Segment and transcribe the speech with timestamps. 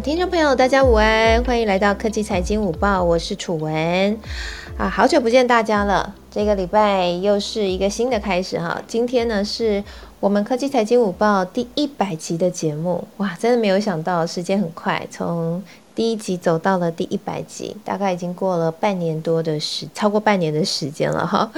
[0.00, 4.16] 听众朋友，大家午安，欢迎来到科技财经午报，我是楚文。
[4.76, 9.82] 啊，好久不见大家了，这个礼拜又是一个新的开始哈，今天呢是
[10.20, 15.60] 我们科技财经午报第一百集的节目，哇，真的没有想到时间很快，从
[15.96, 21.50] 第一集走到了第一百集，大概已经过了半年多的时，超过半年的时间了哈。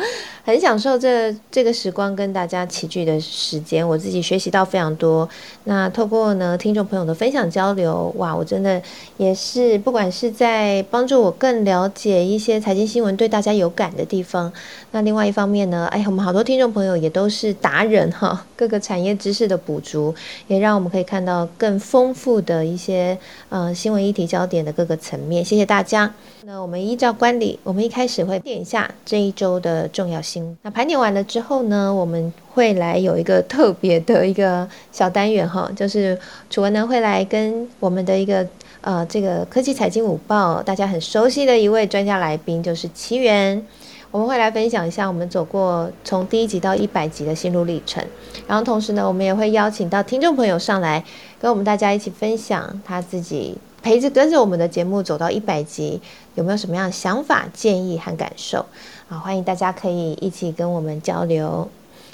[0.45, 5.29] 很享受这这个时光跟大家齐聚的时间，我自己学习到非常多。
[5.65, 8.81] 那透过呢听众朋友的分享交流，哇，我真的
[9.17, 14.53] 也是不管是在帮助我更了解一些财经新闻对大家有感的地方。
[14.93, 20.15] 那另外一方面呢，哎，我们好多听众朋友也都是达人哈，各个产业知识的补足，
[20.49, 23.17] 也让我们可以看到更丰富的一些
[23.51, 25.45] 呃新闻议题焦点的各个层面。
[25.45, 26.13] 谢谢大家。
[26.45, 30.30] 那我们依照惯例，我们一开始会点一下这一周的重要性。
[30.63, 36.19] 那盘点完了之后呢，我们会来有一个特别的一个小单元哈，就是
[36.51, 38.47] 楚文呢会来跟我们的一个
[38.83, 43.65] 呃这个科技财经午报大家很熟悉的一位专家来宾，就是奇源，
[44.11, 48.05] 我们会来分享一下我们走过从第一集到一百集的心路历程，
[48.47, 51.03] 然后同时呢，我们也会邀请到听众朋友上来
[51.41, 56.01] 跟我们大家一起分享他自己陪着跟着我们的节目走到一百集，
[56.35, 58.67] 有没有什么样想法、建议和感受？
[59.13, 61.69] 好，欢迎大家可以一起跟我们交流。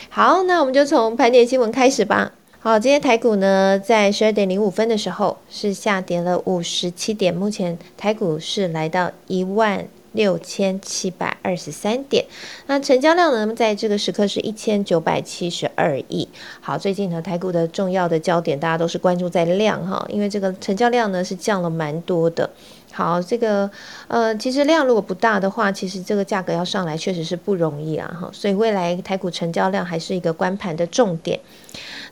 [0.09, 2.33] 好，那我们就从盘点新闻开始吧。
[2.59, 12.25] 好，今天台股呢，在十二点零五分的时候是下跌了五十七点，目前台股是来到一万六千七百二十三点。
[12.67, 16.27] 那成交量呢，在这个时刻是一千九百七十二亿。
[16.63, 22.49] 好，最近呢，台股的重要的焦点，大家都是关注在量哈，因为这个成交量呢是降了蛮多的。
[22.97, 23.71] 好，这个
[24.09, 31.39] 呃，其实量如果不大的话，其实这个价格要上来确实是不容易啊，哈，所以未来台股成交量还是一个关盘的重点。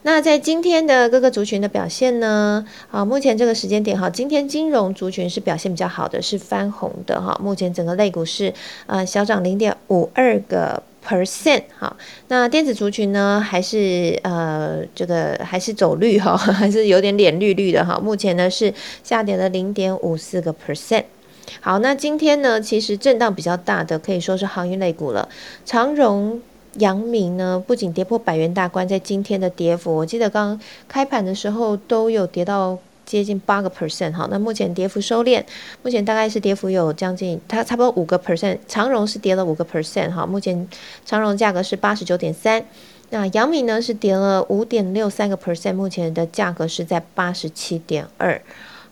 [0.03, 2.67] 那在今天的各个族群的表现呢？
[2.91, 7.41] 啊，目前这个时间点哈，今天金融族群是表现比较好的，是翻红的哈。
[7.42, 8.53] 目前整个类股是
[8.85, 10.83] 呃小涨零点五二个。
[11.07, 11.97] Percent 好，
[12.29, 18.01] 那电子族群呢，还是呃这个还是走绿哈， 还是有点脸绿绿的哈。
[18.03, 18.73] 目前呢是
[19.03, 21.05] 下跌了零点五四个 percent。
[21.61, 25.29] 好，那今天呢其实震荡比较大的可以说是航运类股了，
[25.67, 26.41] 长荣、
[26.79, 32.79] 阳明呢不仅跌破百元大关，在今天的跌幅，我记得刚开盘的时候都有跌到。
[33.05, 35.42] 接近八个 percent 哈，那目前跌幅收敛，
[35.83, 38.59] 目前大概是跌幅有将近，它差不多五个 percent。
[38.67, 40.67] 长荣是跌了五个 percent 哈，目前
[41.05, 42.64] 长荣价格是八十九点三，
[43.11, 48.41] 那阳明呢是跌了五点六三个 percent，目前的价格是在八十七点二。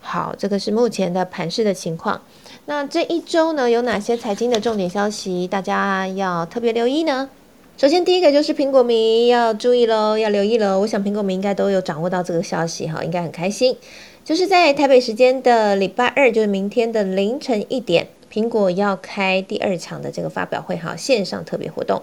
[0.01, 2.21] 好，这个是目前的盘市的情况。
[2.67, 7.28] 那这一周呢，有哪些财经的重点消息，大家要特别留意呢？
[7.77, 10.78] 首先，第一个就是苹果迷要注意喽，要留意喽。
[10.78, 13.77] 我想苹果迷应该都有掌握到这个消息哈，应该很开心。
[14.25, 22.00] 就是在台北时间的礼拜二，就是明天的凌晨一点，苹果要开第二场的这个发表会哈，线上特别活动。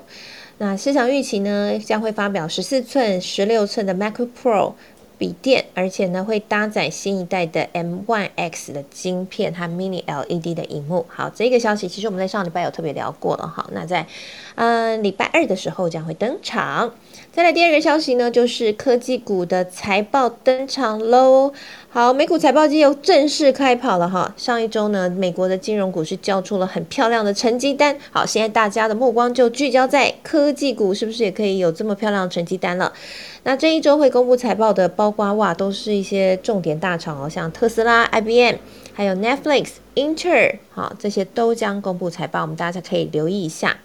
[0.58, 4.74] 那市场预期呢，将会发表十四寸、十六寸的 MacBook Pro。
[5.20, 11.06] 笔电，而且呢会搭载新一代的 M1 X 的晶片和 Mini LED 的荧幕。
[11.10, 13.46] 好，这个消息其实我们在上礼拜有特别聊过了。
[13.46, 14.08] 哈，那在
[14.56, 16.96] 嗯礼拜二的时候将会登场。
[17.32, 21.54] 再来第二个消息呢，就是科技股的财报登场喽。
[21.92, 24.32] 好，美股财报季又正式开跑了哈。
[24.38, 27.98] 上一周呢，美国的金融股是交出了很漂亮的成绩单。
[28.12, 32.94] 好，现在大家的目光就聚焦在科技股，是不是也可以有这么漂亮的成绩单了？
[33.42, 38.58] 那这一周会公布财报的，包括哇，都是一些重点大厂哦，像特斯拉、IBM，
[38.94, 43.76] 还有 Netflix、Inter，好，这些都将公布财报，我们大家可以留意一下。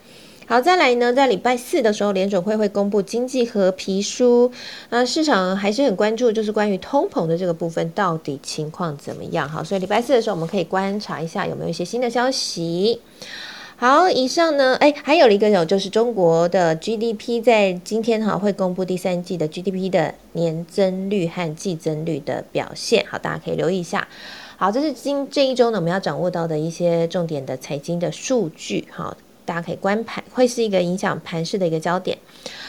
[0.47, 4.53] 好，再来呢，在礼拜四的时候，联准会会公布经济和皮书，
[4.91, 9.49] 那市场还是很关注，就是关于通膨的这个部分到底情况怎么样？
[9.49, 13.01] 好，所以礼拜四的时候，我们可以观察一下有没有一些新的消息。
[13.77, 24.07] 好，以上呢，哎，还有一个有就是中国的 GDP 在今天哈会公布第三季的 GDP 的年增率和季增率的表现，好，大家可以留意一下。
[24.57, 29.17] 好，这是今这一周呢我们要掌握到的一些重点的财经的数据，好。
[29.45, 32.17] 大家可以观盘，会是一个影响盘势的一个焦点。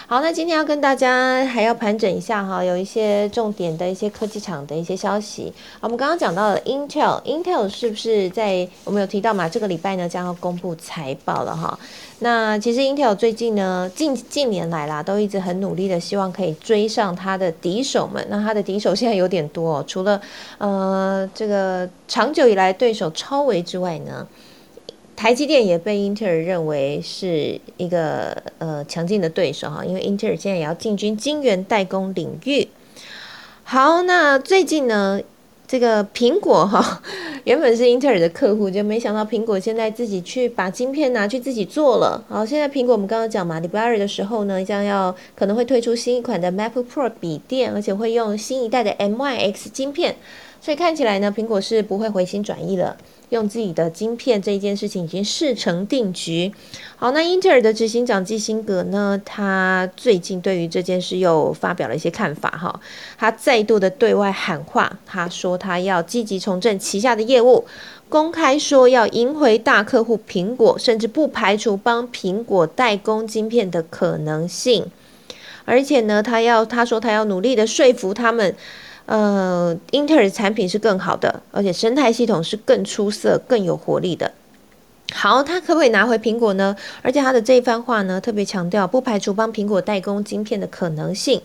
[0.08, 5.52] 好，那今天要跟大家还要盘整一下哈，有一些重点的一些科技厂的一些消息。
[5.82, 9.50] 我们刚刚讲到了 Intel，Intel 是不是在我们有提到嘛？
[9.50, 11.78] 这个礼拜呢将要公布财报了哈。
[12.20, 18.24] 那其实 Intel 最近呢近近年来啦，都一直很努力的希望可以追上它的敌手们。
[18.30, 20.22] 那它的敌手现在有点多，哦除了
[20.60, 24.28] 呃这个长久以来对手超维之外呢？
[25.16, 32.68] 台积电也被英特尔认为是一个呃强劲的对手哈，因为英特尔现在也要进军晶圆代工领域。
[33.64, 35.20] 好，那最近呢，
[35.66, 37.02] 这个苹果哈，
[37.46, 42.24] 原本是英特尔的客户，就没想到苹果现在自己去把晶片拿去自己做了。
[42.28, 50.16] 好，现在苹果我们刚刚讲嘛，礼拜二的时候呢，将要可能会推出新一款的 Mac Pro 笔电，而且会用新一代的 M1X 晶片，
[50.62, 52.96] 所以看起来呢，苹果是不会回心转意了。
[53.30, 56.54] 用自己的晶片这一件事情已经事成定局。
[56.96, 59.20] 好，那英特尔的执行长基辛格呢？
[59.26, 62.80] 他最近对于这件事又发表了一些看法哈。
[63.18, 67.66] 他再度的对外喊话，他说他要积极重振旗下的业务，
[68.08, 74.86] 公开说要赢回大客户苹果，甚至不排除帮苹果代工晶片的可能性。
[75.66, 78.56] 而且呢，他要他说他要努力的说服他们。
[79.06, 84.32] 呃，英特尔的产品是更好的，而且生态系统是更出色、更有活力的。
[85.14, 86.76] 好，他可不可以拿回苹果呢？
[87.04, 91.40] 而且他的这一番话呢，特别强调不排除帮苹果代工晶片的可能性，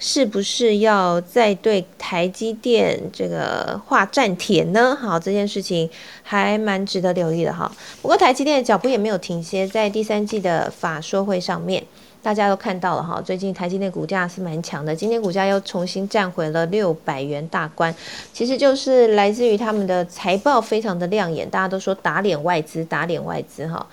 [0.00, 4.98] 是不是要再对台积电这个画战帖呢？
[5.00, 5.88] 好，这件事情
[6.24, 7.70] 还蛮值得留意的哈。
[8.02, 11.84] 不过台积电的脚步也没有停歇，在第三季的法说会上面。
[12.24, 17.94] 大家都看到了哈，最近台积电股价是蛮强的，今天股价又重新站回了六百元大关，
[18.32, 23.86] 其实就是来自于他们的财报非常的亮眼，大家都说打脸外资，打脸外资哈。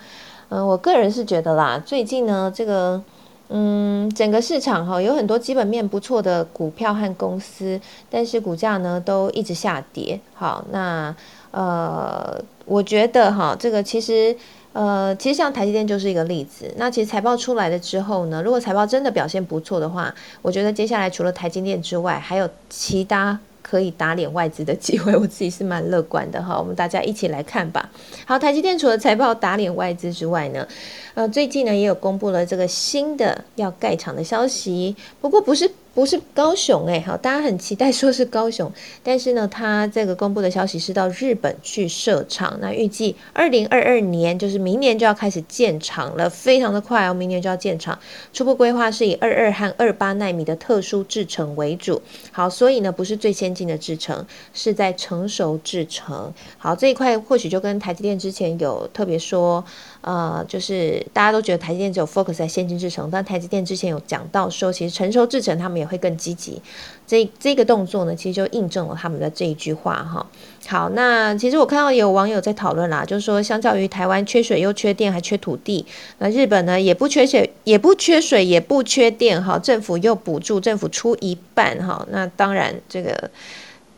[0.48, 3.02] 嗯，我个人是觉得啦，最近呢，这个
[3.50, 10.18] 嗯，整个市场哈，有很多基本面不错的股票和公司，但是股价呢都一直下跌。
[10.32, 11.14] 好，那
[11.50, 14.34] 呃，我觉得哈，这个其实。
[14.72, 16.72] 呃，其实像台积电就是一个例子。
[16.76, 25.14] 那其实财报出来了之后呢，如果财报真的表现不错的话，我觉得接下来除了台积电之外，还有其他可以打脸外资的机会。
[25.14, 27.90] 我自己是蛮乐观的哈， 我们大家一起来看吧。
[28.24, 30.66] 好，台积电除了财报打脸外资之外呢，
[31.14, 35.70] 呃，最近呢也有公布了这个新的要盖厂的消息，不过不是。
[35.94, 38.72] 不是高雄哎，好，大家很期待说是高雄，
[39.04, 47.98] 但是呢，他这个公布的消息是到日本去设厂，那预计二零二二年就是明年就要开始建厂了，非常的快哦，明年就要建厂。
[48.32, 52.00] 初步规划是以二二和二八纳米的特殊制程为主，
[52.30, 56.32] 好，所以呢不是最先进的制程，是在成熟制程。
[56.56, 59.62] 好，这一块或许就跟台积电之前有特别说。
[60.02, 66.60] 呃，就是大家都觉得台积电只有 focus 在先进制程，但台积电之前有讲到说，其实成熟制程他们也会更积极。
[67.06, 70.26] 这这个动作呢，其实就印证了他们的这一句话哈。
[70.66, 75.86] 好，那其实我看到有网友在讨论啦，就是说，相较于台湾缺水又缺电还缺土地，
[76.18, 83.30] 那日本呢也不缺水，也不缺水，也不缺电哈，政府又补助，政府出一半哈，那当然这个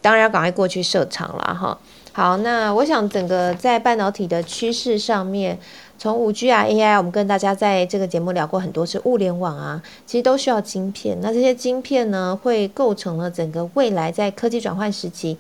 [0.03, 1.79] 当然要赶快过去设厂了哈。
[2.13, 5.59] 好，那我想整个在半导体的趋势上面。
[5.99, 11.19] 从五 G 啊 AI，我们跟大家在这个节目聊过很多次，物联网啊，其实都需要晶片。
[11.23, 15.39] 那这些晶片呢，会构成了整个未来在科技转换时期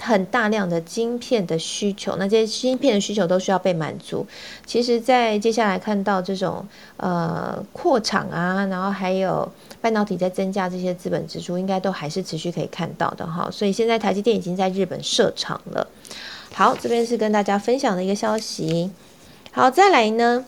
[0.00, 2.16] 很大量的晶片的需求。
[2.16, 4.26] 那这些芯片的需求都需要被满足。
[4.64, 6.66] 其实，在接下来看到这种
[6.96, 9.46] 呃扩厂啊，然后还有
[9.80, 13.48] 半导体在增加这些资本支出，应该都还是持续可以看到的哈。
[13.50, 15.86] 所以现在台积电已经在日本设厂了。
[16.54, 18.90] 好，这边是跟大家分享的一个消息。
[19.56, 20.44] 好，再来呢？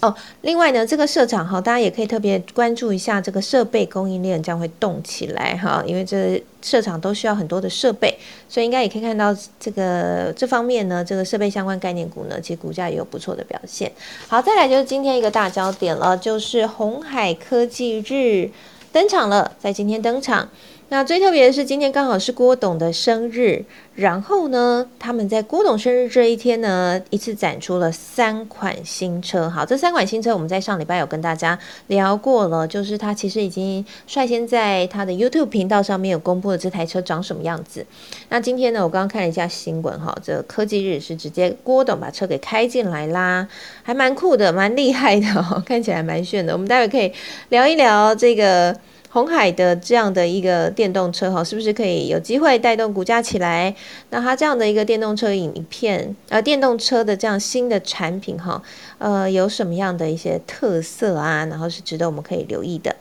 [0.00, 8.12] 哦，另外呢，这个设厂哈，大家也可以特别关注一下这个设备供应链将会动起来哈，因为这设厂都需要很多的设备，
[8.48, 13.92] 所以应该也可以看到这个这方面呢，这个设备相关概念股呢，其实股价也有不错的表现。
[14.26, 18.50] 好，再来就是今天一个大焦点了，就是红海科技日
[18.90, 20.48] 登场了，在今天登场。
[20.90, 23.64] 那最特别的是，今天刚好是郭董的生日，
[23.96, 29.48] 然后呢，他们在郭董生日这一天呢，一次展出了三款新车。
[29.50, 37.84] 好，这三款新车我们在上礼拜有跟大家聊过了，就是他其实已经率先在他的 YouTube 频道上面有公布了这台车长什么样子。
[38.28, 43.48] 那今天呢，我刚刚看了一下新闻，哈，这科技日是直接郭董把车给开进来啦，
[43.82, 46.52] 还蛮酷的，蛮厉害的， 看起来蛮炫的。
[46.52, 47.10] 我们待会可以
[47.48, 48.76] 聊一聊这个。
[49.14, 53.72] 红海的这样的一个电动车哈，是不是可以有机会带动股价起来？
[54.10, 58.60] 那它这样的一个电动车影片，呃，电动车的这样新的产品哈，
[58.98, 61.46] 呃，有什么样的一些特色啊？
[61.46, 62.96] 然后是值得我们可以留意的。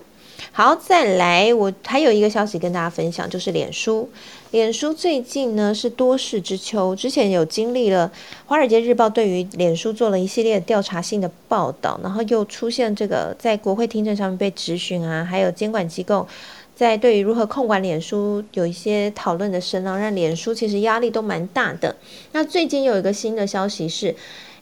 [0.55, 4.07] 好，再来，我还有一个消息跟大家分享，就是脸书。
[4.51, 8.07] 脸书最近呢是多事之秋，之前有经历了
[8.45, 16.27] 《华尔街日报》对于脸书做了一系列调查性的报道，然后又出现这个在国会听证上面被质询啊，还有监管机构
[16.75, 21.95] 在对于如何控管脸书有一些讨论的声浪，让脸书其实压力都蛮大的。
[22.31, 24.15] 那最近有一个新的消息是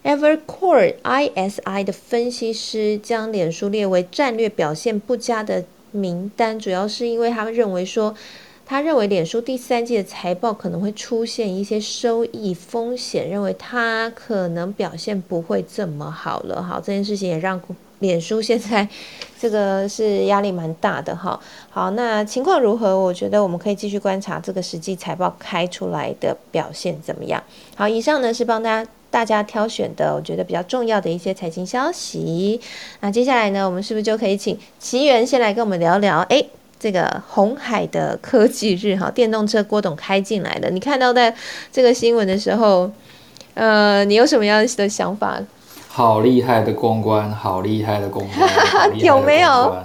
[0.06, 8.16] ，Evercore ISI 的分析师将脸书列为战略表现不佳的名单，主要是因为他们认为说。
[8.64, 16.64] 他认为脸书第三季的财报可能会出现一些收益风险，认为他可能表现不会这么好了。
[16.64, 17.60] 好，这件事情也让
[18.02, 18.88] 脸书现在
[19.40, 21.40] 这个是压力蛮大的哈。
[21.70, 23.00] 好，那情况如何？
[23.00, 27.42] 我觉得我们可以继续观察这个实际财报开出来的表现怎么样。
[27.76, 32.60] 好，以上呢是帮大家大家挑选的，我觉得比较重要的一些财经消息。
[33.00, 36.20] 那接下来呢，我们是不是就可以请奇缘先来跟我们聊聊？
[36.30, 36.46] 哎。
[36.82, 40.70] 这个红海的科技日哈，电动车郭董开进来了。
[40.72, 41.32] 你看到在
[41.72, 42.92] 这个新闻的时候，
[43.54, 45.40] 呃，你有什么样的想法？
[45.94, 49.76] 好厉害的公关， 好厉害的公关，有没有？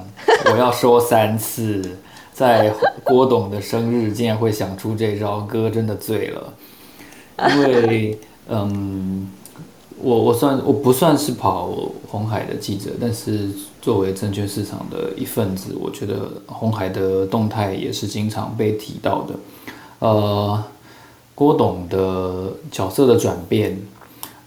[0.52, 1.98] 我要说三次，
[2.32, 2.72] 在
[3.02, 6.54] 郭董的生日竟然会想出这招，哥真的醉了。
[7.50, 9.28] 因为，嗯。
[9.98, 11.70] 我我算我不算是跑
[12.06, 13.48] 红海的记者，但是
[13.80, 19.34] 作为证券市场的一份子，我觉得红海的动态也是经常被提到的。
[20.00, 20.62] 呃，
[21.34, 23.80] 郭董的角色的转变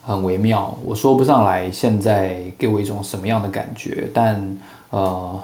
[0.10, 4.58] 很微妙，我说不上来现在给我一种什么样的感觉，但
[4.90, 5.40] 呃，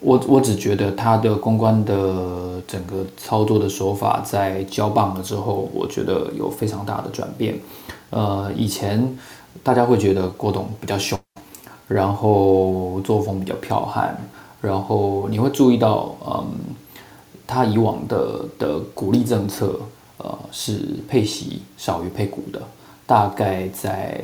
[0.00, 7.58] 我我只觉得他的公关的整个操作的手法在交棒了之后，我觉得有非常大的转变。
[8.10, 9.16] 呃，以前。
[9.62, 11.18] 大家会觉得郭董比较凶，
[11.88, 14.14] 然后作风比较剽悍，
[14.60, 16.44] 然后你会注意到，嗯，
[17.46, 19.80] 他以往的的鼓励政策，
[20.18, 22.60] 呃，是配息少于配股的。
[23.06, 24.20] 大概在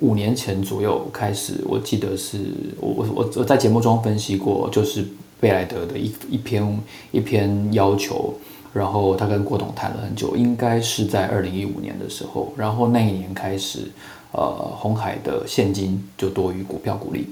[0.00, 2.38] 五年前左右开始，我记得是
[2.78, 5.04] 我我我我在节目中分析过，就是
[5.40, 8.34] 贝莱德的一一篇一篇要求，
[8.72, 13.90] 然后他跟郭董谈了很久，应该是在二零一五年的时候，然后那一年开始。
[14.32, 14.42] 呃，
[14.76, 17.26] 红海的现金就多于股票股利，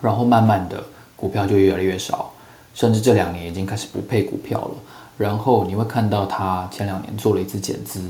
[0.00, 0.80] 然后慢慢的
[1.16, 2.32] 股票就越来越少，
[2.72, 4.74] 甚至这两年已经开始不配股票了。
[5.18, 8.00] 然后你会看到他前两年做了一次减资，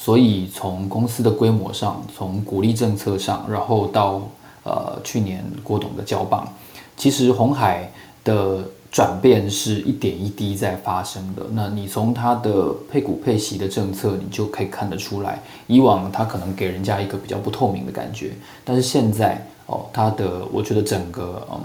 [0.00, 4.22] 所以从公司的规模上，从鼓励政策上，然后到
[4.62, 6.48] 呃去年郭董的交棒，
[6.96, 7.92] 其实红海
[8.24, 8.64] 的。
[8.92, 11.46] 转变是一点一滴在发生的。
[11.52, 18.32] 那你从它的配股配息的政策，你就可以看得出来，以往它可能给人家一个比较不透明的感觉，
[18.64, 21.60] 但是现在哦，它的我觉得整个嗯。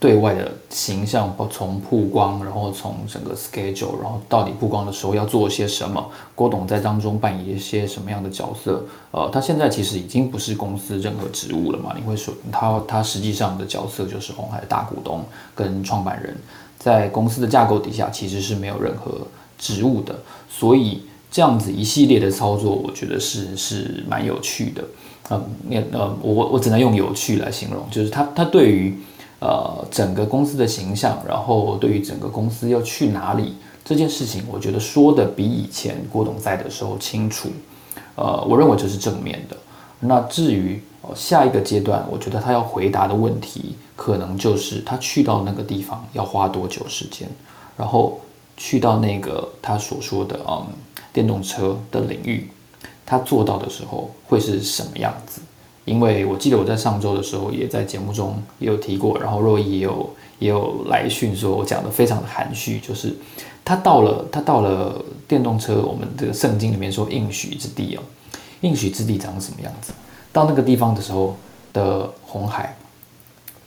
[0.00, 6.02] 对外的形象，从曝光，然后从整个 schedule，然后到底曝光的时候要做些什么？
[6.34, 8.82] 郭董在当中扮演一些什么样的角色？
[9.10, 11.92] 呃，他现在其实已经不是公司任何职务了嘛？
[11.94, 15.22] 你会说他他实际上的角色就是红海大股东
[15.54, 16.34] 跟创办人，
[16.78, 19.20] 在公司的架构底下其实是没有任何
[19.58, 24.82] 职务的，所以这样子一系列的操作，我觉得是是蛮有趣的。
[25.28, 28.98] 嗯，那呃，我我只能用有趣来形容，就是他他对于。
[29.40, 37.48] 呃，整个公司的形象，然后对于整个公司要去哪里这件事情，我觉得说的比以前郭董在的时候清楚。
[38.16, 39.56] 呃，我认为这是正面的。
[39.98, 40.82] 那至于
[41.14, 47.26] 下一个阶段，我觉得他要回答的问题，可能就是他去到那个地方要花多久时间，
[47.78, 48.20] 然后
[48.58, 50.66] 去到那个他所说的嗯
[51.14, 52.50] 电动车的领域，
[53.06, 55.40] 他做到的时候会是什么样子？
[55.86, 63.14] 因为我记得我在上周的时候也在节目中也有提过，然后若依也有也有来讯说我讲的非常的含蓄，就是
[63.64, 68.02] 他到了他到了电动车，我们这个圣经里面说应许之地哦，
[68.60, 69.92] 应许之地长什么样子？
[70.32, 71.34] 到那个地方的时候
[71.72, 72.76] 的红海，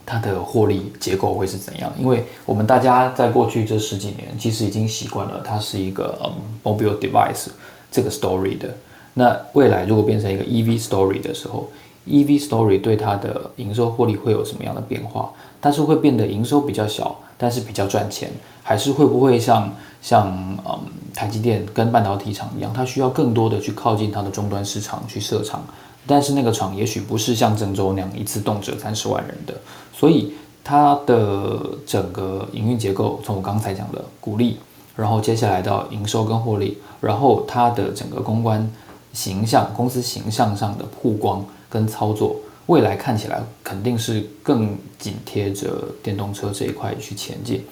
[0.06, 1.92] 它的获利结构会是怎样？
[1.98, 7.48] 因为我们大家在过去这十几年其实已经习惯了它是一个嗯 mobile device
[7.90, 8.72] 这个 story 的，
[9.14, 11.68] 那未来如果变成一个 EV story 的时候。
[12.06, 15.30] EV Story 对它的营收获利会有什么样的变化？
[15.60, 18.30] 但是会变得营收比较小，但是比较赚钱，
[18.62, 20.28] 还是会不会像像
[20.66, 20.78] 嗯
[21.14, 25.64] 台积电跟半导体厂一样，它需要更多的去靠近它的终端市场去设厂，
[26.06, 29.54] 但是那个厂也许不是像郑州那样一次动辄三十万人的，
[29.94, 34.58] 所以它的整个营运结构，从我刚才讲的鼓励，
[34.94, 38.70] 然后接下来到营收跟获利，然后它的整个公关
[39.14, 41.42] 形象、公司形象上的曝光。
[41.74, 47.64] 跟操作，未来看起来肯定是更紧贴着电动车这一块去前进。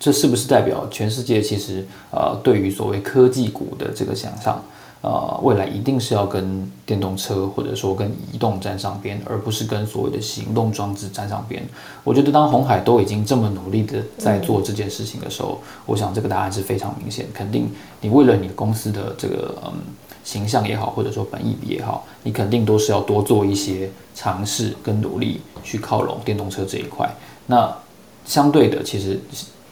[0.00, 4.62] 这是不是代表全世界其实呃对于所谓科技股的这个想象，
[5.02, 11.62] 呃未来一定是要跟电动车或者说跟移动沾上边，而不是跟所谓的行动装置沾上边？
[12.02, 17.68] 我觉得当红海都已经这么努力的在做这件事情的时候，我想这个答案是非常明显，肯定
[18.00, 19.72] 你为了你公司的这个嗯。
[20.26, 27.08] 形象也好，或者说本意比也好，你肯定都是要多做一些尝试跟努力去靠拢电动车这一块。
[27.46, 27.72] 那
[28.24, 29.20] 相对的，其实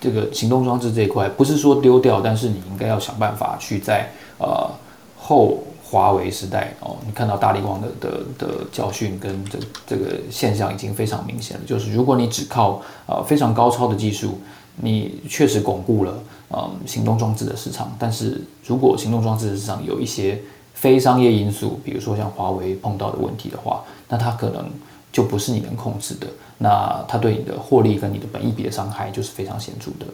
[0.01, 4.09] 这个行动装置这一块，不是说丢掉，但是你应该要想办法去在
[4.39, 4.71] 呃
[5.19, 14.39] 后华为时代哦，你看到大力光的的的教训跟这这个现象已经非常明显了，就是如果你只靠呃非常高超的技术，
[14.77, 20.41] 你确实巩固了嗯行动装置的市场，但是如果行动装置的市场有一些
[20.75, 24.69] 非商业因素，比如说像华为碰到的问题的话，那它可能
[25.13, 26.27] 就不是你能控制的。
[26.59, 30.07] 那它对你的获利跟你的本益比的伤害就是非常显著的。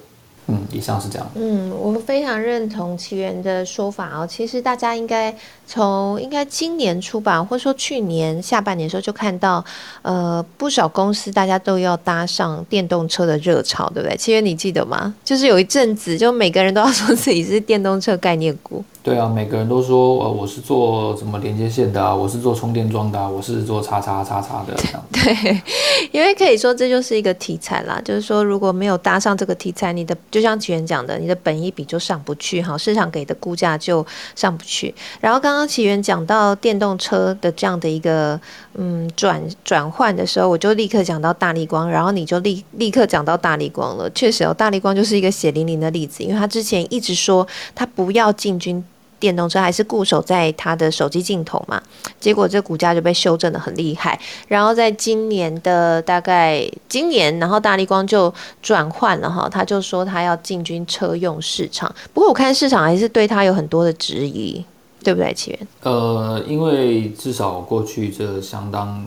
[0.50, 1.30] 嗯，以上是这样。
[1.36, 4.26] 嗯，我们非常认同奇源的说法哦。
[4.26, 5.34] 其实大家应该
[5.66, 9.64] 从应该今年初吧，或者说去年下半年的时候就看到，
[10.02, 14.16] 呃，不少公司大家都要搭上电动车的热潮，对不对？
[14.16, 15.14] 奇源你记得吗？
[15.24, 18.84] 就是有一阵子，就每个人都要说自己是电动车概念股。
[19.02, 25.02] 对啊，每个人都说，呃，我是做什么连接线的啊，我是做充电桩的啊，我是做叉叉叉叉的这样。
[25.10, 25.62] 对，
[26.12, 34.94] 因为可以说这就是一个题材啦，就是说如果没有搭上这个题材，你的就像奇源讲的，你的本一比就上不去哈，市场给的估价就上不去。
[35.18, 38.38] 然后刚刚奇源讲到电动车的这样的一个
[38.74, 44.10] 嗯转转换的时候，我就立刻讲到大力光，然后你就立立刻讲到大力光了。
[44.10, 48.84] 确实哦，大力光就是一个血淋淋的例子，因为他之前一直说他不要进军。
[49.20, 51.80] 电动车还是固守在它的手机镜头嘛，
[52.18, 54.18] 结果这股价就被修正的很厉害。
[54.48, 61.94] 然后在今年的大概今年，然后大力光就转换了哈，他就说他要进军车用市场。
[62.14, 64.64] 不过我看市场还是对他有很多的质疑，
[65.04, 65.68] 对不对，起源？
[65.82, 69.06] 呃，因为至少过去这相当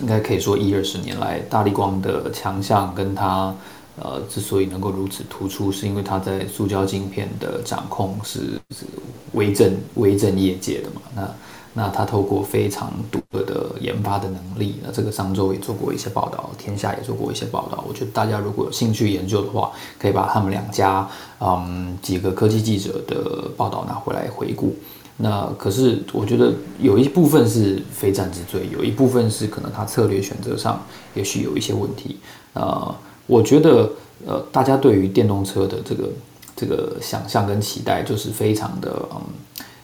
[0.00, 3.54] 应该可以说一二十年来，大力光的强项跟它。
[3.98, 8.84] 呃，之所以能够如此突出，是因为它在塑胶镜片的掌控是是
[9.32, 11.00] 威震威震业界的嘛？
[11.14, 11.34] 那
[11.72, 17.84] 那它透过非常独特的研发的能力，那这个上周也做过一些报道，天下也做过一些报道。
[17.88, 21.08] 我觉得大家如果有兴趣研究的话，可以把他们两家
[21.40, 24.74] 嗯几个科技记者的报道拿回来回顾。
[25.18, 30.82] 那可是我觉得有一部分是非战之罪，有一部分是可能他策略选择上
[31.14, 32.18] 也许有一些问题
[32.52, 32.94] 啊。
[33.26, 33.90] 我觉得，
[34.26, 36.08] 呃，大家对于电动车的这个
[36.54, 39.20] 这个想象跟期待，就是非常的，嗯，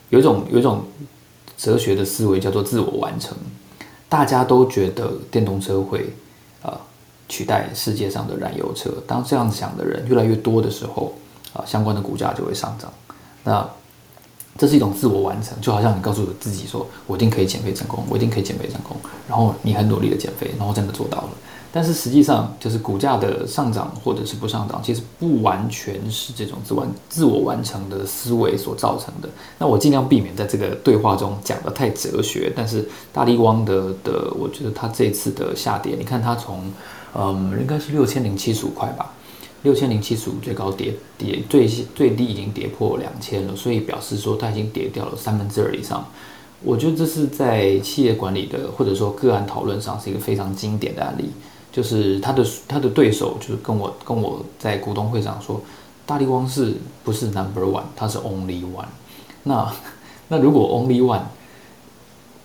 [0.09, 0.83] 有一种有一种
[1.57, 3.35] 哲学的思维叫做自我完成。
[4.07, 6.13] 大家都觉得电动车会，
[6.61, 6.71] 呃，
[7.27, 8.91] 取代世界上的燃油车。
[9.07, 11.13] 当这样想的人越来越多的时候，
[11.51, 12.93] 啊，相关的股价就会上涨。
[13.43, 13.67] 那
[14.55, 18.95] 这是一种自我完成，就好像你告诉自己说，我一定可以减肥成功，我一定可以减肥成功，
[19.27, 21.29] 然后你很努力的减肥，然后真的做到了。
[21.75, 29.29] 但是实际上，就是股价的上涨或者是不上涨，其实不完全是这种自完自我完成的思维所造成的。
[29.57, 32.53] 那我尽量避免在这个对话中讲的太哲学。
[32.55, 36.71] 但是大力光的的，我觉得它这次的下跌，你看它从
[37.15, 39.11] 嗯应该是六千零七十五块吧，
[39.63, 46.07] 六千零七十五最高跌跌最最低已经跌破两千了，所以表示说它已经跌掉了三分之二以上。
[46.61, 51.31] 我觉得这是在企业管理的或者说个案讨论上是一个非常经典的案例。
[51.73, 55.59] 就是他的他的对手，就是跟我跟我在股东会上说，
[56.05, 58.85] 大力光是不是 number one，它是 only one。
[59.41, 59.73] 那
[60.29, 61.23] 那如果 only one，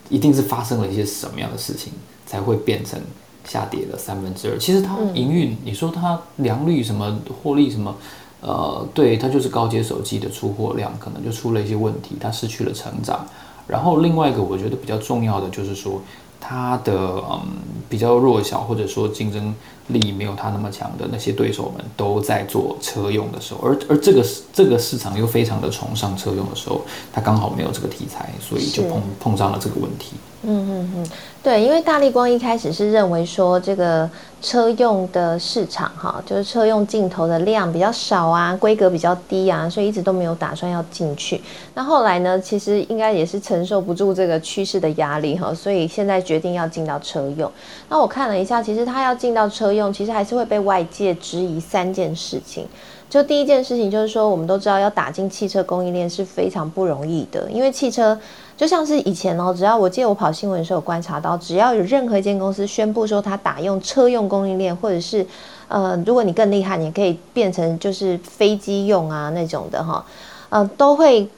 [0.08, 1.92] 一定是发生了一些什么样的事情，
[2.24, 2.98] 才会变成
[3.44, 4.56] 下跌了三分之二？
[4.56, 7.94] 其实它营运，你说它良率什么获利什么，
[8.40, 13.26] 呃，对，它就是高阶手机的出货量可能就出了一些问题，它失去了成长。
[13.66, 16.00] 然后另外一个我觉得比较重要的就是说。
[16.40, 16.92] 它的
[17.30, 17.40] 嗯
[17.88, 19.54] 比较弱小，或者说竞争
[19.88, 30.12] 力没有它那么强的那些对手们，都在做车用的时候，而而这个这个市场又非常的崇尚车用的时候，它刚好没有这个题材，所以就碰碰上了这个问题。
[30.42, 31.06] 嗯嗯嗯，
[31.42, 34.08] 对，因为大力光一开始是认为说这个
[34.40, 41.42] 车用的市场哈，就是车用镜头的量比较少啊，规格比较低啊，所以一直都没有打算要进去。
[41.74, 47.50] 那后来呢，其实应该也是承受不住这个趋势的压力哈，所以现在决定要进到车用。
[47.88, 52.66] 那我看了一下，其实他要进到车用，用其实还是会被外界质疑三件事情。
[53.08, 58.18] 就第一件事情就是说，我们都知道要打进汽车供应链是非常不容易的，因为汽车。
[58.58, 65.24] 就像是以前哦，只要我记得我跑新闻的时候有观察到，只要有任何一间公司宣布说它打用车用供应链，或者是
[65.68, 70.04] 呃，如果你更厉害，你可以变成就是飞机用啊那种的哈，
[70.48, 71.28] 呃，都会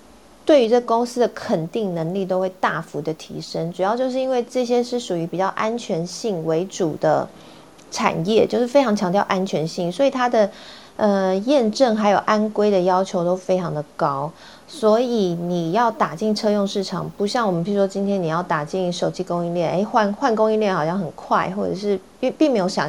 [0.47, 3.71] 对于这公司的肯定能力都会大幅的提升。
[3.71, 7.29] 主要就是因为这些是属于比较安全性为主的
[7.91, 10.51] 产业，就是非常强调安全性，所以它的
[10.97, 14.31] 呃验证还有安规的要求都非常的高。
[14.67, 22.89] 所以你要打进车用市场，不像我们，譬如说今天你要打进手机供应链，哎，换换供应链好像很快，或者是并并没有想，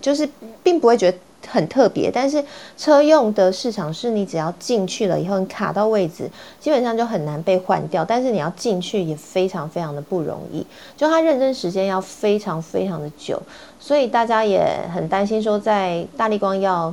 [0.00, 0.26] 就是
[0.62, 2.44] 并不会觉得很特别，但是
[2.76, 6.28] 车用的市场是你只要进去了以后，你卡到位置，
[6.60, 8.04] 基本上就很难被换掉。
[8.04, 13.40] 但是你要进去也非常非常的不容易，就它认证时间要非常非常的久，
[13.78, 16.92] 所以大家也很担心说，在大力光要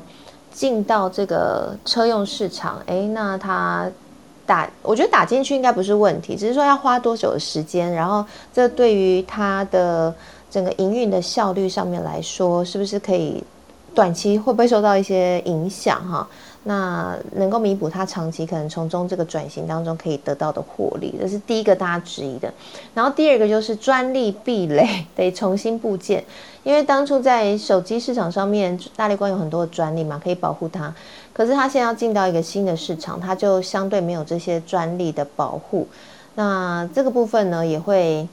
[0.53, 3.89] 进到这个车用市场，诶，那它
[4.45, 10.13] 打，我觉得打进去应该不是问题，只是说要花多久的时间，然后这对于它的
[10.49, 13.43] 整个营运的效率上面来说，是不是可以？
[13.95, 16.27] 短期会不会受到一些影响哈？
[16.67, 22.51] 那能够弥补它长期可能从中这个转型当中可以得到的获利，这是第一个大家质疑的。
[22.93, 26.23] 然后第二个就是专利壁垒得重新布建，
[26.63, 30.93] 因为当初在手机市场上面，大力光有很多的专利嘛，可以保护它。
[31.31, 35.88] 可是它现在要进到一个新的市场，它就相对没有这些专利的保护。
[36.34, 38.27] 那这个部分呢，也会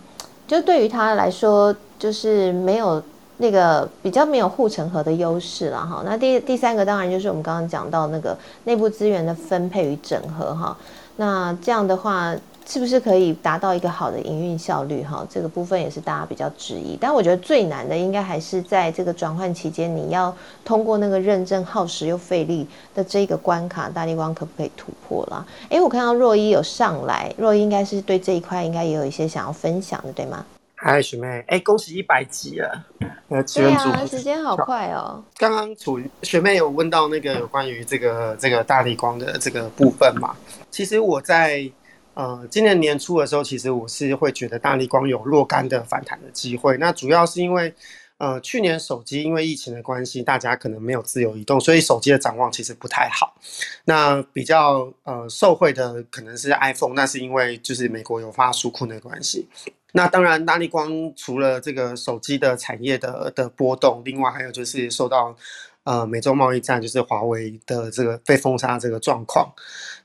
[0.48, 3.03] 就对于它来说，就是没有。
[3.42, 10.76] 那个比较没有护城河的优势了哈，那第第三个当然就是我们刚刚讲到那个内部资源的分配与整合哈，
[11.16, 12.33] 那这样的话
[12.64, 15.26] 是不是可以达到一个好的营运效率哈？
[15.28, 20.33] 这个部分也是大家比较质疑，但我觉得最难的应该还是在这个转换期间，你要
[20.64, 25.44] 通过那个认证耗时又费力的这个关卡，大力光可不可以突破啦？
[25.70, 30.46] 诶，我看到若一有上来，若一应该是对这一块应该也有一些想要分享的，对吗？
[30.85, 32.85] 嗨，学妹，哎，恭喜一百集了！
[33.29, 35.23] 呃，对啊，时间好快哦。
[35.37, 40.35] 刚刚楚学妹有问到那个有关于这个这个大力光的这个部分嘛？
[40.73, 41.71] 其实我在
[42.14, 46.77] 呃今年年初的时候，其实我是会觉得大力光有若干的反弹的机会。
[46.79, 47.73] 那主要是因为
[48.18, 53.37] 呃去年手机因为疫情的关系，大家可能没有自由移动，所以手机的展望其实不太好。
[53.85, 59.47] 那比较呃受惠的可能是 iPhone，那是因为就是美国有发纾困的关系。
[59.94, 65.37] 那当然，大力光除了这个手机的产业的的波动，另外还有就是受到
[65.85, 69.52] 呃美洲贸易战，就是华为的这个被封杀这个状况。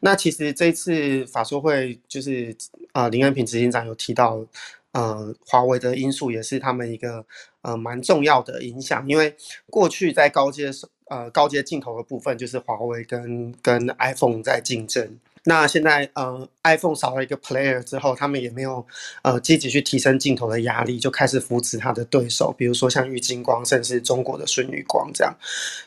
[0.01, 2.53] 那其实这次法说会就是
[2.91, 4.45] 呃林恩平执行长有提到，
[4.91, 7.25] 呃华为的因素也是他们一个
[7.61, 9.37] 呃蛮重要的影响，因为
[9.69, 10.69] 过去在高阶
[11.09, 15.17] 呃高阶镜头的部分，就是华为跟跟 iPhone 在竞争。
[15.49, 18.85] 那现在呃，iPhone 少了一个 player 之后，他们也没有
[19.21, 25.33] 呃积极去提升镜头的压力，就开始扶持他的对手，比如说像玉金光，甚至中国的舜宇光这样。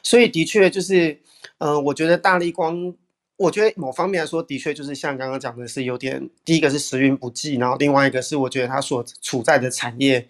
[0.03, 1.15] 所以的确就是，
[1.59, 2.95] 呃，我觉得大力光，
[3.37, 10.27] 我觉得某方面来说，的确就是像刚刚讲的是有点，第一个是时运不济，然后另外一个是我觉得他所处在的产业，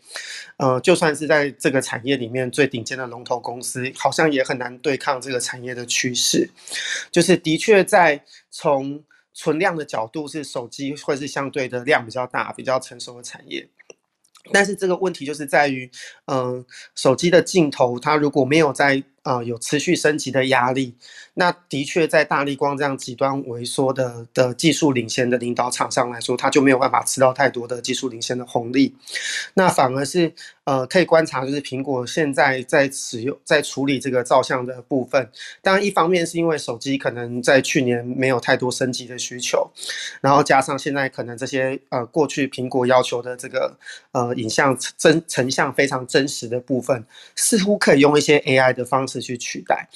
[0.57, 6.51] 呃，就算是在这个产业里面最顶尖的龙头公司，好像也很难对抗这个产业的趋势，
[7.13, 9.01] 就是的确在从。
[9.41, 13.67] 存量的角度是手机会是相对的量比较大、比较成熟的产业，
[14.53, 15.91] 但是这个问题就是在于，
[16.27, 16.63] 嗯，
[16.95, 20.95] 手机的镜头它如果没有在啊有持续升级的压力，
[21.41, 28.95] 那的确在大力光这样极端萎缩的的技术领先的领导厂商来说，它就没有办法吃到太多的技术领先的红利，
[29.55, 30.33] 那反而是。
[30.65, 35.29] 呃，可以观察，就是苹果现在在使用、在处理这个照相的部分。
[35.63, 39.69] 当然，一方面是因为手机可能在去年没有太多升级的需求，
[40.21, 43.77] 然后加上现在可能这些呃过去苹果要求的这个
[44.13, 49.89] 呃影像真成像非常真实的部分，似乎可以用一些 AI 的方式去取代。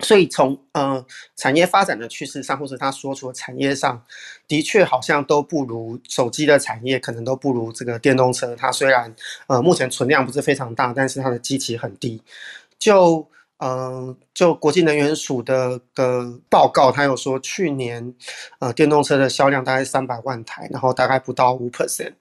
[0.00, 1.04] 所以从呃
[1.36, 4.02] 产业发展的趋势上，或者他说出的产业上，
[4.48, 8.56] 的确好像都不如手机的产业，可能都不如这个电动车。
[8.56, 9.14] 它虽然
[9.46, 12.20] 呃目前存量不是非常大，但是它的机器很低。
[12.76, 13.26] 就
[13.58, 18.12] 嗯就国际能源署的的报告，它有说去年
[18.58, 22.12] 呃电动车的销量大概三百万台，然后大概不到五 percent。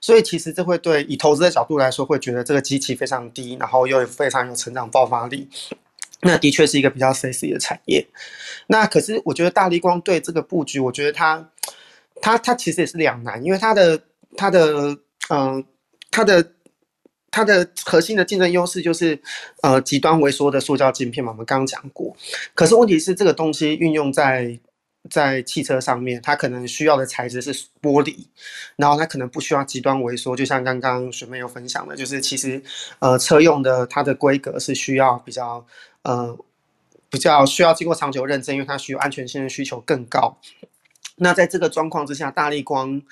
[0.00, 5.48] 所以其实这会对以投资的角度来说，会觉得这个机器非常低，然后又非常有成长爆发力。
[6.22, 8.04] 那的确是一个比较 sexy 的产业，
[8.68, 11.46] 那可是我觉得大力光对这个布局，我觉得它，
[12.22, 14.00] 它它其实也是两难，因为它的
[14.34, 14.96] 它的
[15.28, 15.62] 嗯
[16.10, 16.52] 它的
[17.30, 19.20] 它的核心的竞争优势就是
[19.62, 22.16] 呃极端微缩的塑胶镜片嘛，我们刚刚讲过。
[22.54, 24.58] 可是问题是这个东西运用在
[25.10, 27.52] 在汽车上面，它可能需要的材质是
[27.82, 28.16] 玻璃，
[28.76, 32.60] 然后它可能不需要极端微缩，就像刚刚学妹有分享的，就是其实
[33.00, 35.64] 呃车用的它的规格是需要比较。
[36.06, 36.38] 呃，
[37.10, 40.38] 比较需要经过长久认证，因为它需要安全性的需求更高。
[41.16, 43.02] 那在这个状况之下，大力光，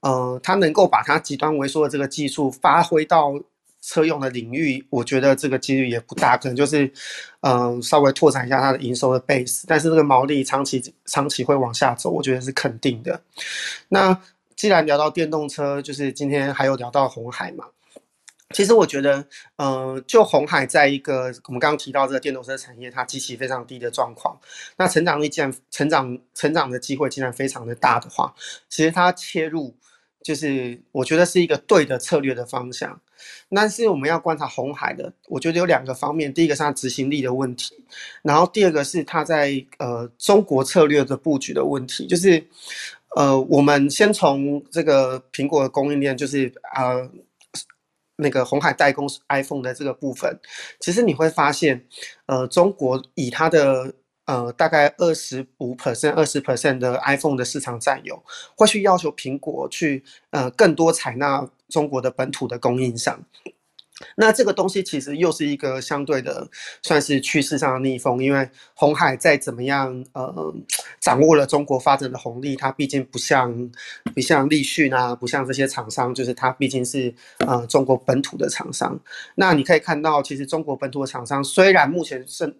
[0.00, 3.34] 呃，它能够把它极端微缩的这个技术发挥到
[3.82, 6.90] 车用的领域，我觉得这个几率也不大，可能就是，
[7.42, 13.20] 嗯，稍微拓展一下它的营收的 base，但是这个毛利长期长期会往下走，我觉得是肯定的。
[13.88, 14.18] 那
[14.56, 17.66] 既然聊到电动车，就是今天还有聊到红海嘛。
[18.54, 19.22] 其实我觉得，
[19.56, 24.40] 呃，就红海在一个我们刚刚提到这个电动车产业，它极其非常低的状况，
[24.78, 28.34] 那成长力既然成长成长的机会竟然非常的大的话，
[28.70, 29.76] 其实它切入
[30.22, 32.98] 就是我觉得是一个对的策略的方向。
[33.50, 37.74] 那是我们要观察红海的，我觉得有两个方面，第一个是它执行力的问题，
[38.22, 42.42] 然后第二个是它在呃中国策略的布局的问题，就是
[43.14, 47.10] 呃我们先从这个苹果的供应链，就是呃。
[48.18, 50.38] 那个红海代工 iPhone 的这个部分，
[50.80, 51.86] 其实你会发现，
[52.26, 53.94] 呃，中国以它的
[54.26, 58.22] 呃大概二十五 percent、二十 percent 的 iPhone 的市场占有，
[58.56, 63.22] 会去要求苹果去呃更多采纳中国的本土的供应商。
[64.16, 66.48] 那这个东西其实又是一个相对的，
[66.82, 70.54] 算是趋势上的逆风，因为红海再怎么样，呃，
[71.00, 73.70] 掌握了中国发展的红利，它毕竟不像，
[74.14, 78.98] 不像立讯啊，不像这些厂商，就是它毕竟是呃中国本土的厂商。
[79.34, 82.54] 那你可以看到，其实中国本土的厂商虽然目前渗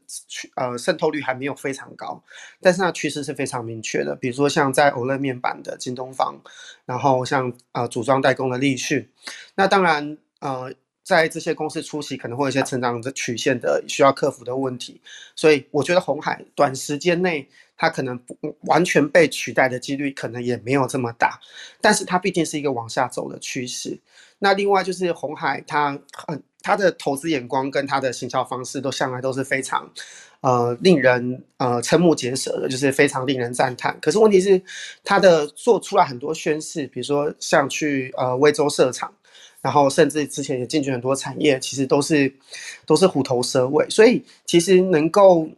[0.56, 2.20] 呃渗透率还没有非常高，
[2.60, 4.16] 但是它趋势是非常明确的。
[4.16, 6.40] 比如说像在 OLED 面板的京东方，
[6.84, 9.08] 然后像呃组装代工的立讯，
[9.54, 10.72] 那当然呃。
[11.08, 15.00] 在这些公司出席，可能会有一些成长的曲线的需要克服的问题，
[15.34, 21.40] 所以我觉得红海短时间内它可能不完全被取代的几率可能也没有这么大，
[21.80, 23.98] 但是它毕竟是一个往下走的趋势。
[24.38, 29.90] 那另外就是红海它很它的投资眼光跟它的行销方式都向来都是非常
[30.42, 33.98] 呃令人呃瞠目结舌的，就是非常令人赞叹。
[34.02, 34.60] 可是问题是
[35.02, 39.10] 它的做出来很多宣誓，比如说像去呃威州设厂。
[39.60, 42.32] 然后甚至之前也进军很多产业，其实都是
[42.86, 45.48] 都是虎头蛇尾，所以其实能够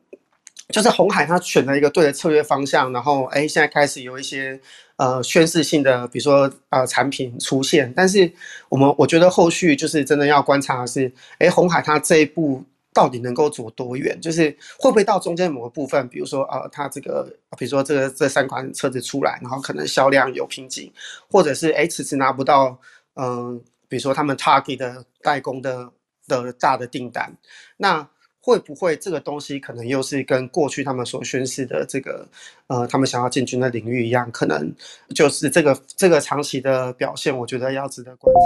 [0.68, 4.58] 就是红海他选了一个对的策略方向，然后哎现在开始有一些
[4.96, 8.32] 呃宣示性的，比如说呃产品出现，但是
[8.70, 20.90] 我们我觉得后续就是真的要观察的是，哎红海它这一步到底能够走多远，就是会不会到中间某个部分，比如说呃它这个比如说这个这三款车子出来，然后可能销量有瓶颈，
[21.30, 22.78] 或者是哎迟迟拿不到
[23.14, 23.60] 嗯。
[23.90, 25.90] 比如说他们 Target 的代工的
[26.26, 27.30] 的大的订单，
[27.76, 28.08] 那
[28.40, 32.26] 会不会这个东西可能又是跟过去他们所宣示的这个
[32.68, 34.74] 呃他们想要进军的领域一样，可能
[35.14, 38.40] 就是这个这个长期的表现，我觉得要值得观察。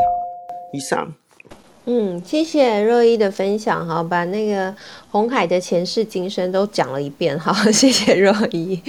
[0.73, 1.15] 以上。
[1.87, 4.75] 嗯，谢谢若一的分享哈，把那个
[5.15, 8.83] 红海的前世今生都讲了一遍哈， 谢谢若一。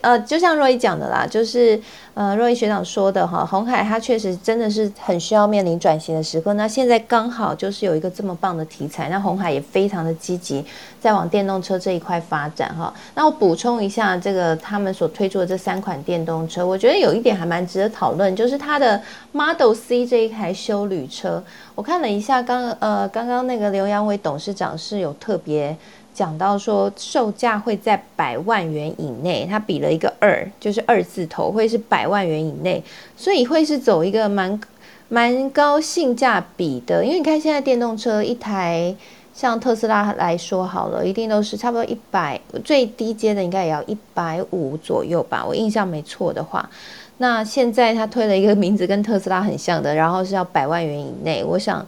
[0.00, 1.78] 呃，就像若一讲的啦，就是
[2.14, 6.54] 呃若一学长说的哈，红海它确实真的是很需要面临转型的时刻。
[6.54, 10.64] 那现在刚好就是有一个这么棒的题材，那红海也非常的积极
[10.98, 12.94] 在往电动车这一块发展哈。
[13.14, 18.98] 那我补充一下，这个他们所推出的这三款电动车，我觉得有一点还蛮值得讨论，就是它的
[19.32, 22.40] Model C 这一台修旅车，我看了一下。
[22.40, 25.57] 刚呃刚刚那个刘阳伟董事长是有特别
[26.14, 32.82] 讲到说售价会在百万元以内，他比了一个二，就是二字头会是百万元以内，
[33.16, 34.60] 所以会是走一个蛮
[35.08, 37.04] 蛮高性价比的。
[37.04, 38.92] 因为你看现在电动车一台，
[39.32, 46.68] 像特斯拉来说好了，一定都是差不多一百，最低阶的应该也要一百五左右吧，我印象没错的话。
[47.18, 51.86] 那现在他推了一个名字跟特斯拉很像的，然后是要百万元以内，我想。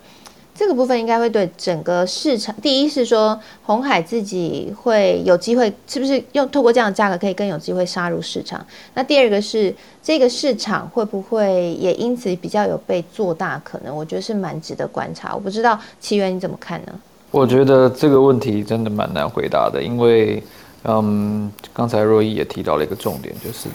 [0.60, 8.62] 这个部分应该会对整个市场，第一是说红海自己会有机会，是不是用透过这样的价格可以更有机会杀入市场？
[8.92, 13.96] 那第二个是这个市场会不会也因此比较有被做大可能？
[13.96, 15.34] 我觉得是蛮值得观察。
[15.34, 16.92] 我不知道奇源你怎么看呢？
[17.30, 20.42] 我觉得这个问题真的蛮难回答的，因为
[20.84, 23.66] 嗯，刚才若依也提到了一个重点，就是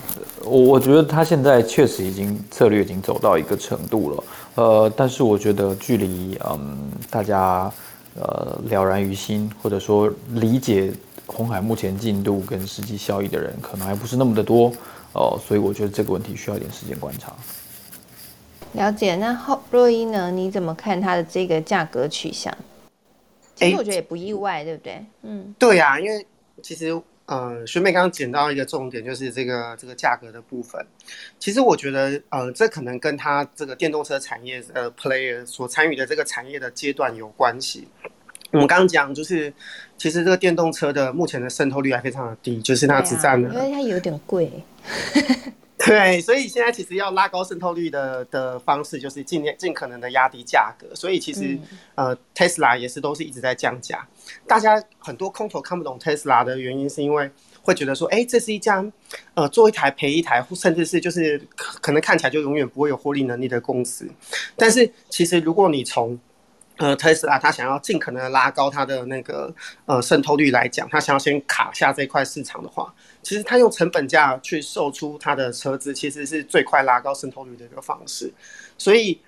[0.44, 4.24] 我我觉得他现在确实已经策略已经走到一个程度了。
[4.56, 7.72] 呃，但是我觉得距离嗯大家
[8.16, 10.94] 呃了然于心，或者说理解
[11.26, 14.72] 红海目前进度跟实际效益的人，可能还不是那么的多
[15.14, 17.34] 哦，所以我觉得这个问题需要一点时间观察。
[18.74, 20.32] 了解，那后若依呢？
[20.32, 22.56] 你怎么看它的这个价格取向？
[23.56, 25.06] 其实我觉得也不意外，对不对？
[25.24, 26.26] 嗯，对呀，因为
[26.62, 27.02] 其实。
[27.28, 30.86] 呃，学妹刚刚讲到一个重点，就是这个这个价格的部分。
[31.40, 37.88] 其实我觉得，呃，这可能跟他这个电动车产业呃 player 所参与的这个产业的阶段有关系。
[38.52, 39.52] 我们刚刚讲，就是
[39.98, 44.52] 其实这个电动车的目前的渗透率还非常的低，就是它只占了，因为它有点贵。
[45.78, 50.88] 对，所以现在其实要拉高渗透率的的方式，就是尽量尽可能的压低价格。
[50.96, 51.60] 所以其实
[51.96, 54.08] 呃，Tesla 也是都是一直在降价。
[54.48, 57.30] 大家很多空头看不懂 Tesla 的原因，是因为
[57.64, 58.86] 会觉得说，哎，这是一家
[59.34, 64.08] 呃做一台赔一台，甚至是就是可能看起来就永远不会有获利能力的公司。
[64.56, 66.20] 但是其实如果你从
[66.78, 69.52] 呃特斯拉它想要尽可能拉高它的那个
[69.88, 78.32] 呃渗透率来讲，它想要先卡下这块市场的话，其实它用成本价去售出它的车子，其实是最快拉高渗透率的一个方式。
[78.78, 79.20] 所以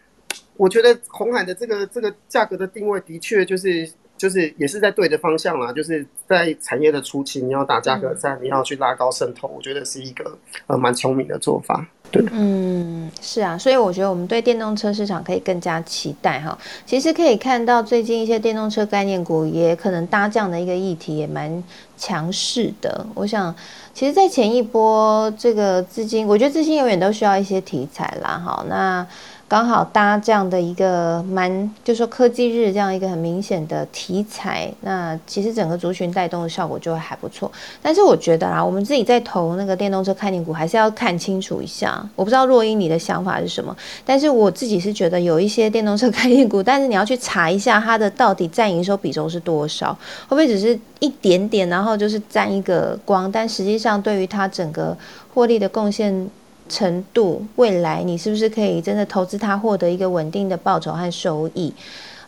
[0.58, 3.91] 我觉得红海的这个这个价格的定位的确就是。
[4.17, 11.86] 就是也是在对的方向啦，就是在产业的初期，你要打价格战，你要去拉高渗透，我觉得是一个呃蛮聪明的做法。
[12.10, 16.58] 对，嗯，是啊，所以我觉得我们对电动车市场可以更加期待哈。
[16.86, 21.62] 其实可以看到，最近一些电动车概念股也可能搭这样的一个议题，也蛮
[21.97, 23.06] 强势的。
[23.13, 23.53] 我想，
[23.93, 28.41] 其实，在前一波这个资金，我觉得资金永远都需要一些题材啦。
[28.43, 29.06] 好，那。
[29.49, 37.49] 刚好搭这样的一个蛮，就说科技日这样一个很明显的题材，那其实整个族群带动的效果就会还不错。
[37.81, 42.05] 但是我觉得啊，我们自己在投那个电动车概念股，还是要看清楚一下。
[42.17, 43.73] 我不知道若英你的想法是什么，
[44.05, 49.93] 但是我自己是觉得有一些电动车概念股，但是你要去查一下它的到底占营收比重是多少，
[50.27, 54.97] 会不会只是一点点，然后就是占一个光，但实际上对于它整个
[55.33, 56.29] 获利的贡献。
[56.67, 61.73] 程度，未来你是不是可以真的投资它，获得一个稳定的报酬和收益？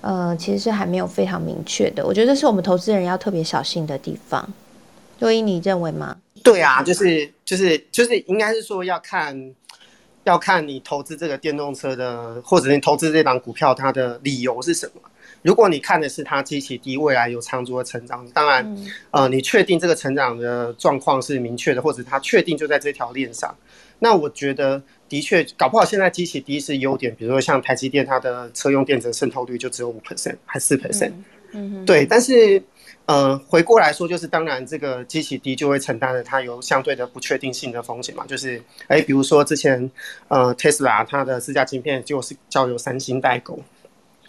[0.02, 2.06] 呃，其实是还没有非常明确的。
[2.06, 4.48] 我觉得这是我们投资人要特别小心的地方。
[5.20, 6.16] 所以，你认为吗？
[6.42, 9.54] 对啊，就是就是就是应该是说要看，
[10.24, 15.02] 要看你投资这个电动车的，或者你投资这档股票它的理由是什么。
[15.42, 18.78] 如果你看的是它极其低，未来有长足的成长，当然，
[19.12, 23.54] 呃，你确定这个成长的状况是明确的，或者它确定就在这条链上。
[24.00, 31.12] 那我觉得的确搞不好现在机器低是优点，比如说像台积电，它的车用电子渗透率就只有五 percent 还四 percent，
[31.52, 32.06] 嗯对。
[32.06, 32.64] 但是，
[33.08, 38.26] 呃，回过来说，就是当然这个机器低就会承担了它有相对的不确定性的风险嘛。
[38.26, 39.92] 就是，哎，比如说之前，
[40.30, 43.62] 呃，Tesla 它的自家晶片就是交由三星代工，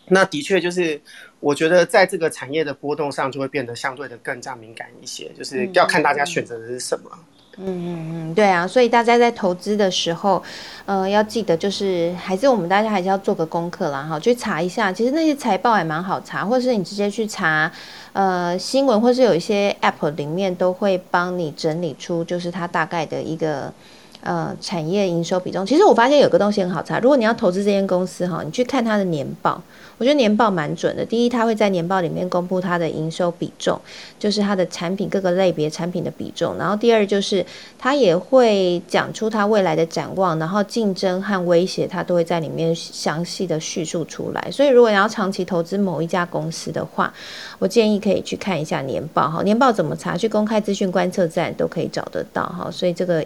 [0.08, 1.00] 那的确就是
[1.38, 7.10] 我觉得在这个产业的波动上就会变得相对的更加敏感一些，就是要看大家选择的是什么。
[7.12, 7.24] 嗯嗯
[7.62, 10.42] 嗯嗯嗯，对啊，所以大家在投资的时候，
[10.86, 17.70] 呃，要记得就是还是我们大家还是要做个功课啦，哈，去查一下，其实那些财报也蛮好查，或是你直接去查，
[18.12, 23.72] 呃，新闻，或是有一些 App 里面都会帮你整理出，就是它大概的一个。
[24.22, 26.98] 呃，产业营收比重，其实我发现有个东西很好查。
[26.98, 29.62] 如果你要投资这间公司哈，你去看它的年报，
[29.96, 31.02] 我觉得年报蛮准的。
[31.02, 33.80] 第一，它会在年报里面公布它的营收比重，
[34.18, 36.54] 就是它的产品各个类别产品的比重。
[36.58, 37.44] 然后第二就是
[37.78, 44.50] 它也会讲出它未来的展望，然后竞争和威胁它都会在里面详细的叙述出来。
[44.50, 47.10] 所以如果你要长期投资某一家公司的话，
[47.58, 49.42] 我建议可以去看一下年报哈。
[49.42, 50.14] 年报怎么查？
[50.14, 52.70] 去公开资讯观测站都可以找得到哈。
[52.70, 53.24] 所以这个。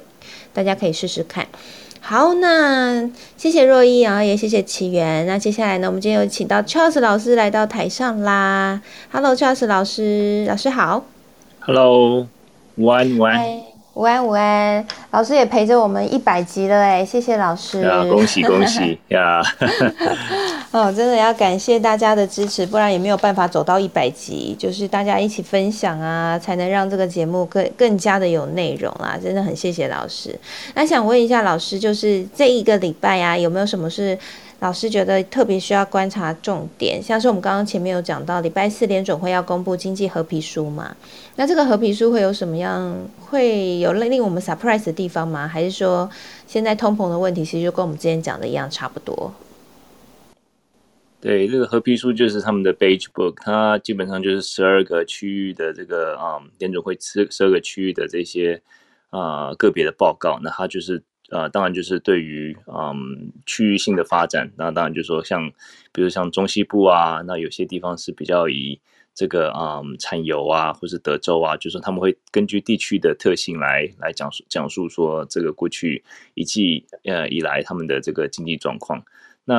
[0.52, 1.46] 大家可以试试看。
[2.00, 5.26] 好，那谢谢若依啊，也谢谢奇缘。
[5.26, 8.82] 那接下来呢，我们今天有请到 Charles 老师来到台上啦。
[9.10, 11.04] Hello，Charles 老师，老师好。
[11.60, 12.26] Hello，
[12.76, 13.73] 晚安，晚安。
[13.94, 17.88] 午安，午安，老师也陪着我们一百集了哎，谢谢老师。
[18.10, 19.40] 恭喜 恭喜呀！
[20.72, 24.56] 哦，真的要感谢大家的支持，不然也没有办法走到一百集。
[24.58, 29.16] 就是大家一起分享啊，才能让这个节目更更加的有内容啦。
[29.22, 30.36] 真的很谢谢老师。
[30.74, 34.18] 那想问一下老师，就是这一个礼拜啊，有没有什么是？
[34.64, 40.96] 老师觉得特别需要观察重点，像是我们刚刚前面有讲到，礼拜四联准会要公布经济合皮书嘛？
[41.36, 45.46] 那这个合皮书会有什么样，会有令令我们 surprise 的地方吗？
[45.46, 46.08] 还是说
[46.46, 49.34] 现在通膨的问题其实就跟我们之前讲的一样差不多？
[51.20, 58.62] 对，这个合皮书就是他们的 Beige Book，它基本上就是十二个区域的这个啊联准会十十二个区域的这些
[59.10, 61.02] 啊个别的报告，那它就是。
[61.30, 65.50] 呃，当然就是对于嗯区域性的发展，那当然就是说像，
[65.92, 68.78] 比如像中西部啊，那有些地方是比较以
[69.14, 79.02] 这个嗯产油啊，或是德州啊，就是他们会根据地区的特性来来讲述讲述说这个过去一季呃以来他们的这个经济状况。
[79.46, 79.54] 那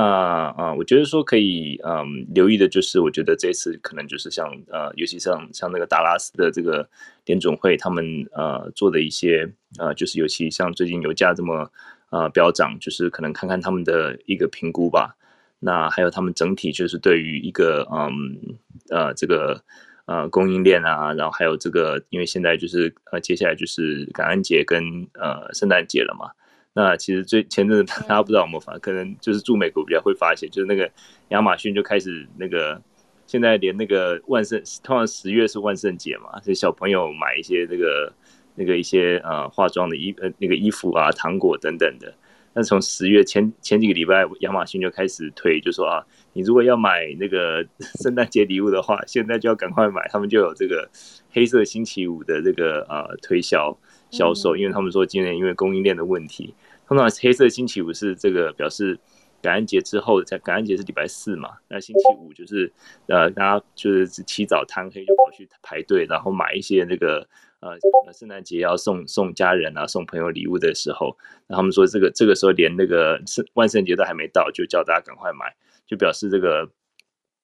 [0.57, 6.89] 啊，我觉得说可以嗯留意的就是，我觉得这次可能就是像呃，尤其像像那个达拉斯的这个
[7.25, 11.71] 联总会，他们呃做的一些呃，就是尤其像最近油价这么
[12.09, 15.15] 呃飙涨，就是可能看看他们的一个评估吧。
[15.59, 18.57] 那还有他们整体就是对于一个嗯
[18.89, 19.63] 呃这个
[20.07, 26.31] 呃供应链啊，然后还有这个，因为现在就是呃接下来就是感恩节跟呃圣诞节了嘛。
[26.75, 30.91] 那其实最前阵子大家不知道有没有发，可能就是住美国比较会发现，就是那个
[31.29, 32.81] 亚马逊就开始那个，
[33.25, 38.13] 现在连那个万圣，通常十月是万圣节嘛，所以小朋友买一些那个
[38.55, 42.13] 那个一些呃化妆的衣呃那个衣服啊、糖果等等的。
[42.55, 46.03] 那从十月前前几个礼拜，亚马逊就开始推，就说啊，
[46.33, 47.63] 你如果要买那个
[48.01, 50.89] 圣诞节礼物的话，现在就要赶快买，他们就有这个
[51.31, 53.77] 黑色星期五的这个呃推销
[54.09, 56.55] 销售，因为他们说今年因为供应链的问题，
[56.87, 58.97] 通常黑色星期五是这个表示。
[59.41, 61.51] 感恩节之后，在感恩节是礼拜四嘛？
[61.67, 62.73] 那星期五就是
[63.05, 67.27] 呃，大家就是起早贪黑就跑去排队，然后买一些那个
[67.65, 75.51] 呃，圣诞节要送送家人啊、送朋友礼物的时候，那他们说这个这个时候连那个圣万圣节都还没到，就叫大家赶快买，
[75.87, 76.69] 就表示这个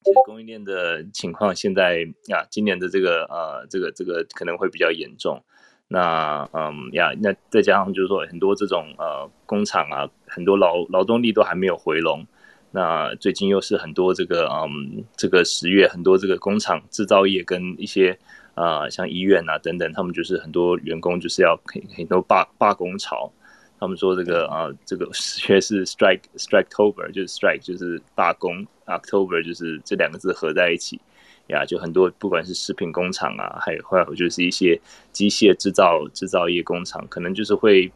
[0.03, 5.43] 其实供应链的情况现在呀，今年的这个呃，这个这个可能会比较严重。
[5.87, 12.25] 那嗯呀，那再加上就是说很多这种呃工厂啊，很多劳劳动力都还没有回笼。
[12.73, 18.17] 那最近又是很多这个嗯这个十月很多这个工厂制造业跟一些
[18.53, 23.31] 啊像医院啊等等，他们就是很多员工就是要很很多罢罢工潮。
[23.79, 30.99] 他们说这个啊这个 十月是 strike striketober，就是 strike 就是罢工，October 就是这两个字合在一起。
[31.47, 34.79] 呀，就很多，不管是食品工厂啊，还有还有就是一些
[35.11, 37.91] 机械制造制造业工厂，可能就是会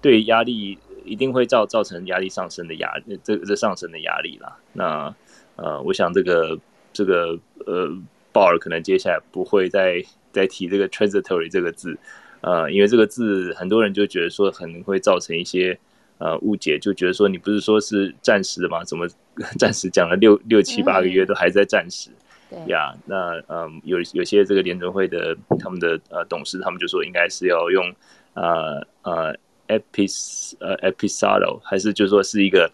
[0.00, 4.56] 对压力一定会造造成压力上升的压，这这上升的压力啦。
[4.72, 5.14] 那
[5.56, 6.58] 呃，我想这个
[6.94, 7.94] 这个呃，
[8.34, 11.96] 鲍尔可能接下来不会再再提这个 transitory 这个字，
[12.40, 15.78] 呃，因为这个字很多人就觉得说可能会造成一些
[16.18, 18.82] 呃误解，就觉得说你不是说是暂时的吗？
[18.84, 19.08] 怎么
[19.56, 22.10] 暂时讲了六六七八个月都还在暂时？
[22.66, 27.92] 呀，那嗯，有有些这个联准会的他们的呃董事，他们就说应该是要用
[28.34, 29.34] 呃呃
[29.66, 32.70] epis 呃 episode，还是就说是一个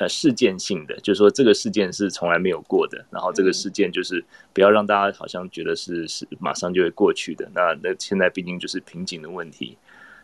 [0.00, 4.24] 呃事件性的，就是说这个事件是从来没有过的，然后这个事件就是
[4.54, 9.76] 不要让大家好像觉得是是马上就会过去的，那那现在毕竟就是瓶颈的问题。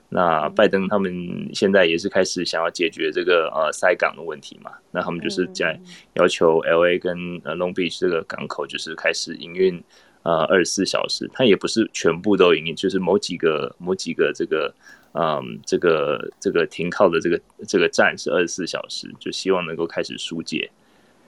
[0.08, 4.70] 那拜登他们现在也是开始想要解决这个呃塞港的问题嘛？
[4.92, 5.78] 那他们就是在
[6.14, 9.82] 要求 L A 跟呃 Long Beach 这个港口就是开始营运
[10.22, 14.72] 呃二十四小时，它也不是全部都营运，就是某几个某几个这个
[15.18, 20.70] 嗯这个这个停靠的这个这个站是二十四小时，就希望能够开始疏解。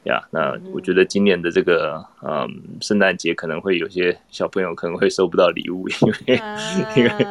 [0.04, 2.48] 呀，那我觉得今年的这个嗯
[2.80, 6.40] 圣诞节可能会有些小朋友可能会收不到礼物，因为
[6.96, 7.26] 因为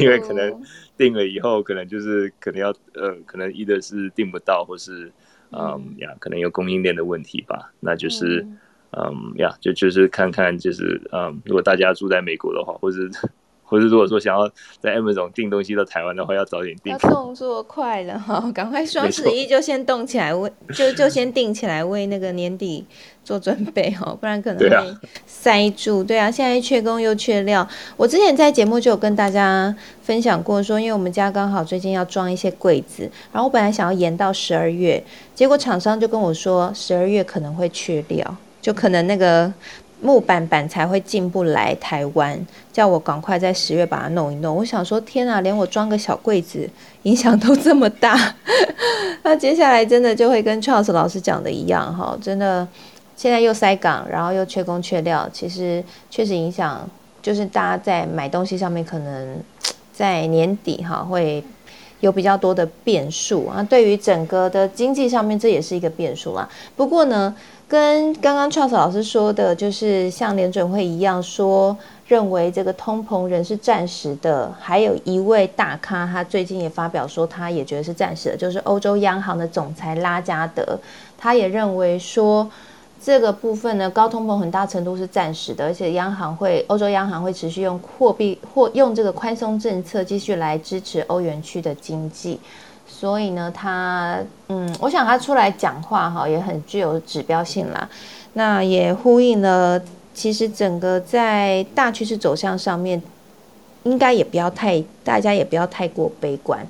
[0.00, 0.62] 因为可能。
[1.00, 5.10] 定了以后，可能就是可能要呃，可能一的是订不到，或是
[5.50, 7.72] 嗯呀，可能有供应链的问题吧。
[7.80, 8.46] 那就是
[8.90, 13.10] 嗯呀，就就是看看就是嗯，如果大家住在美国的话，或是。
[13.70, 14.50] 或者如果说想要
[14.80, 16.92] 在 Amazon 订东西到台湾的话，要早点订。
[16.92, 22.84] 要动作快了哈，赶快双十一就先动起来，为 就就先定起来，为那个年底
[23.24, 26.02] 做准备哈，不然可能会塞住。
[26.02, 27.66] 对啊，现在缺工又缺料。
[27.96, 35.00] 我之前在节目就有跟大家分享过，说因为我们家刚好最近要装一些柜子，然后我本来想要延到十二月，
[35.32, 39.52] 结果厂商就跟我说十二月可能会缺料，就可能那个。
[40.02, 42.38] 木板板才会进不来台湾，
[42.72, 44.56] 叫我赶快在十月把它弄一弄。
[44.56, 46.68] 我想说，天啊，连我装个小柜子
[47.02, 48.34] 影响都这么大。
[49.22, 52.66] 那接下来真的就会跟 Charles 老师讲的一样哈，真的
[53.14, 56.88] 现在又塞港，然后又缺工缺料，其实确实影响，
[57.20, 59.38] 就是大家在买东西上面可能
[59.92, 61.44] 在年底哈会
[62.00, 63.62] 有比较多的变数啊。
[63.62, 66.48] 对于整个的经济上面，这也是一个变数啦。
[66.74, 67.34] 不过呢。
[67.70, 74.52] 跟刚刚 Charles 老师说的，就是像联准会一样说，认为这个通膨仍是暂时的。
[74.58, 80.76] 还有一位大咖，他最近也发表说，他也觉得是暂时的，就是欧洲央行的总裁拉加德，
[81.16, 82.50] 他也认为说，
[83.00, 92.40] 这个部分呢，高通膨很大程度是暂时的，而且央行会，欧洲央行会持续用货币或用这个宽松政策继续来支持欧元区的经济。
[93.00, 97.88] 所以呢，他嗯，我想他出来讲话哈，也很具有指标性啦。
[98.34, 99.80] 那也呼应了，
[100.12, 103.00] 其实整个在大趋势走向上面，
[103.84, 106.60] 应该也不要太，大家也不要太过悲观。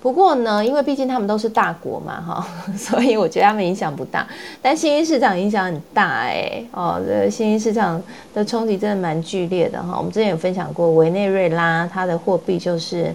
[0.00, 2.46] 不过呢，因为毕竟他们都是大国嘛哈，
[2.78, 4.24] 所以我觉得他们影响不大。
[4.62, 8.00] 但新兴市场影响很大哎哦，这新兴市场
[8.32, 9.96] 的冲击真的蛮剧烈的哈。
[9.98, 13.12] 我们之前有分享过，委内瑞拉它的货币就是。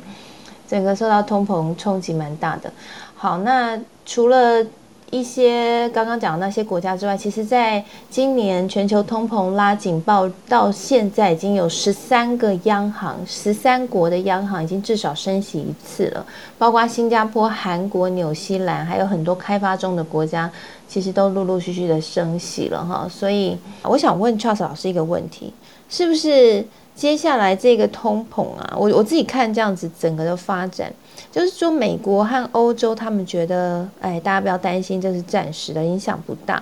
[0.68, 2.72] 整个受到通膨冲击蛮大的。
[3.16, 4.64] 好，那除了
[5.10, 16.26] 一些刚刚讲的那些国家之外，其实在今年全球通膨拉警报到现在，已经有十三个央行、十三国的央行已经至少升息一次了，
[16.58, 20.52] 包括新加坡、韩国、纽西兰，还有很多开发中的国家，
[20.90, 23.08] 其实都陆陆续续的升息了哈。
[23.10, 25.54] 所以我想问 Charles 老师一个问题，
[25.90, 26.64] 是不是？
[26.98, 30.92] 接下来这个通膨啊，我我自己看这样子整个的发展，
[31.32, 36.62] 就是说美国和欧洲他们觉得，哎，大家不要担心，这是暂时的，影响不大。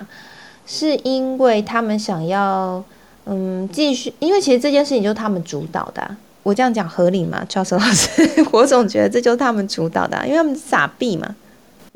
[0.66, 2.84] 是因为他们想要
[3.24, 6.16] 嗯继续，因为其实这件事情就是他们主导的。
[6.42, 8.22] 我这样讲合理吗教授老师？
[8.52, 11.34] 我总觉得这就是他们主导的，因为他们傻逼嘛。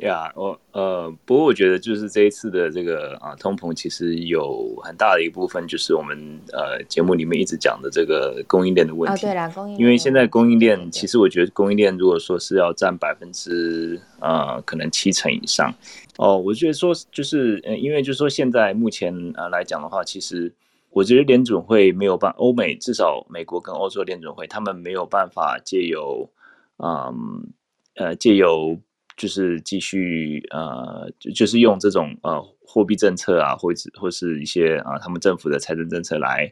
[0.06, 6.16] 呀，我呃，不过我觉得就是这一次的这个啊通膨，其实有很大的一部分就是我们
[6.52, 9.26] 呃节目里面一直讲的这个供应链的问题。
[9.26, 15.70] 对啦，供应因为现在供应链，其实我觉得供应链如果说是要占百分之呃可能七成以上
[16.16, 20.50] 哦，我觉得说就是呃，因为就是说现在目前呃来讲的话，其实
[20.90, 26.30] 我觉得联准会没有办欧美至少美国跟欧洲联准会他们没有办法借由
[26.78, 27.52] 嗯
[27.96, 28.78] 呃借由。
[29.20, 36.50] 就是继续呃，就是用这种呃货币政策啊，或者或是一些啊，他们政府的财政政策来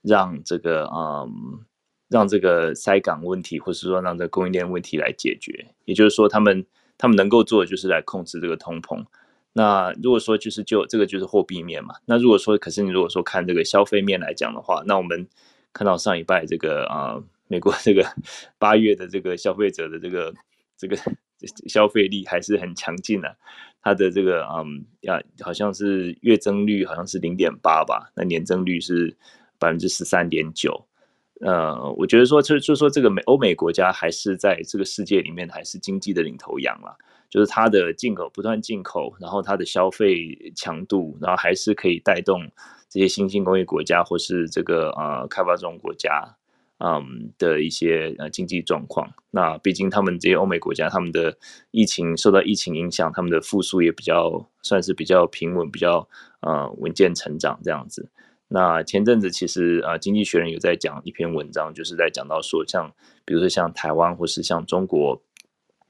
[0.00, 1.60] 让这个嗯，
[2.08, 5.66] 让这个塞港问题，或是说让这供应链问题来解决。
[5.84, 6.64] 也就是说，他们
[6.96, 9.04] 他们能够做的就是来控制这个通膨。
[9.52, 15.28] 那如果说就是就这个就是货币面嘛，那如果说可是你如果说看这个消费面来讲的话，那我们
[15.74, 18.02] 看到上一拜这个啊，美国这个
[18.56, 20.32] 八月的这个消费者的这个
[20.78, 20.96] 这个。
[21.68, 23.36] 消费力还是很强劲的，
[23.80, 29.16] 它的这个嗯呀，好像是月增率好像是零点八吧，那年增率是
[29.58, 30.86] 百分之十三点九。
[31.40, 36.96] 呃，我觉得说就就说这个美欧美国家还是在这个世界里面还是经济的领头羊了，
[37.30, 42.50] 就是它的进口不断进口，然后它的消费强度，然后还是可以带动
[42.88, 46.36] 这些新兴工业国家或是这个呃开发中国家。
[46.78, 51.36] 嗯的一些呃经济状况，那毕竟他们这些欧美国家，他们的
[51.70, 56.08] 疫情受到疫情影响，他们的复苏也比较算是比较平稳，比较
[56.40, 58.10] 呃稳健成长这样子。
[58.48, 62.92] 那前阵子其实呃经济学人有在讲一篇文章，就是在讲到说，像
[63.24, 65.22] 比如说像台湾或是像中国。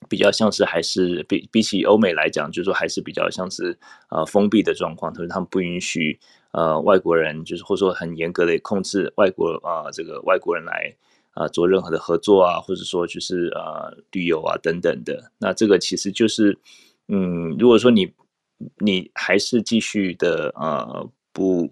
[0.08, 3.76] 比较像是还是比比起欧美来讲，就是说还是比较像是
[4.10, 6.18] 呃封闭的状况，特别他们不允许
[6.58, 10.94] 呃外国人，就是或者说很严格的控制外国啊这个外国人来
[11.34, 15.30] 啊做任何的合作啊，或者说就是呃旅游啊等等的。
[15.38, 16.58] 那这个其实就是
[17.06, 18.12] 嗯，如果说你
[18.78, 21.70] 你还是继续的呃不。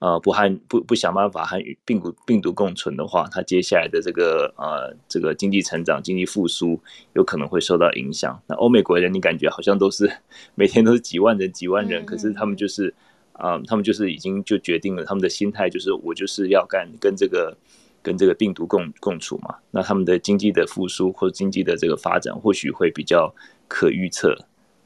[0.00, 6.78] 呃，不和不不想办法和病毒病毒共存的话，它接下来的这个呃这个经济成长、经济复苏
[7.14, 8.38] 有可能会受到影响。
[8.46, 10.04] 那欧美国人，你感觉好像都是
[10.56, 12.92] 每天都是几万人、几万人，可是他们就是
[13.34, 17.56] 啊，他们就是已经就决定了，他们的心态就是我就是要干跟这个
[18.02, 19.54] 跟这个病毒共共处嘛。
[19.70, 23.34] 那他们的经济的复苏或者经济的这个发展，或许会比较
[23.68, 24.36] 可预测。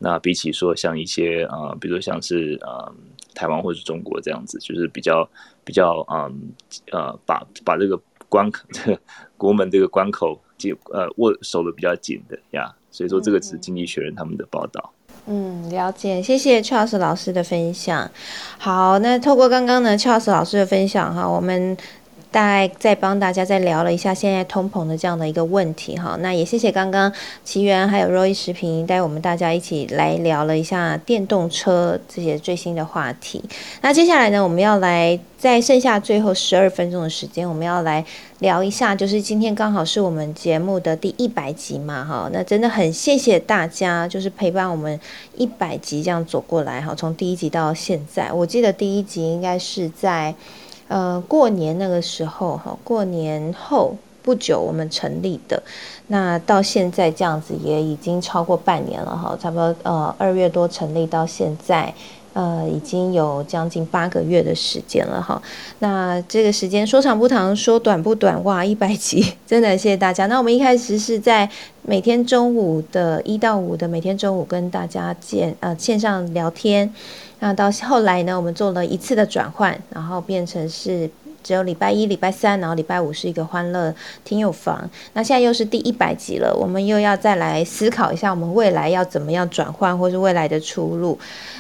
[0.01, 2.93] 那比起说像一些啊，比如像是啊。
[3.35, 5.29] 台湾或者中国这样子，就是比较
[5.65, 6.51] 比较嗯
[6.91, 7.97] 呃，把把这个
[8.29, 9.01] 关这个
[9.39, 14.93] 国门这个关口就呃握守的比较紧的呀，所以说这个是经济学人他们的报道。
[15.29, 18.11] 嗯，了解，谢谢 Charles 老师的分享。
[18.59, 21.77] 好，那透过刚刚呢 Charles 老师的分享哈，我们。
[22.31, 27.11] 大概再帮大家再聊了一下现在通膨的这样的一个问题哈，那也谢谢刚刚
[27.43, 33.43] 奇缘还有 Roy 视频带我们大家一起来聊了一下电动车这些最新的话题。
[33.81, 38.05] 那接下来呢，我们要来在剩下最后十二分钟的时间，我们要来
[38.41, 45.01] 聊一下，就是今天刚好是我们节目的第一百集嘛哈，那真的很谢谢大家，就是陪伴我们
[45.37, 50.35] 一百集这样走过来哈，从第一集到现在，我记得第一集应该是在。
[50.89, 55.63] 呃，过年那个时候哈，过年后不久我们成立的，
[56.09, 61.95] 那到现在这样子也已经超过半年了哈，差不多呃二月多成立到现在，
[62.39, 65.43] 呃已经有将近八个月的时间了哈。
[65.81, 70.27] 那这个时间说长不长，说短不短，哇，一百集，真的谢谢大家。
[70.27, 71.51] 那我们一开始是在
[71.83, 76.89] 每天中午的一到五的每天中午跟大家见呃线上聊天。
[77.41, 81.11] 那到后来呢，我们做了一次的转换，然后变成是
[81.43, 84.89] 只有礼拜一、礼拜三，然后礼拜五是一个欢乐听友房。
[85.13, 91.19] 那现在又是第一百集了，我们又要再来思考一下，我们未来要怎么样转换，或是未来的出路。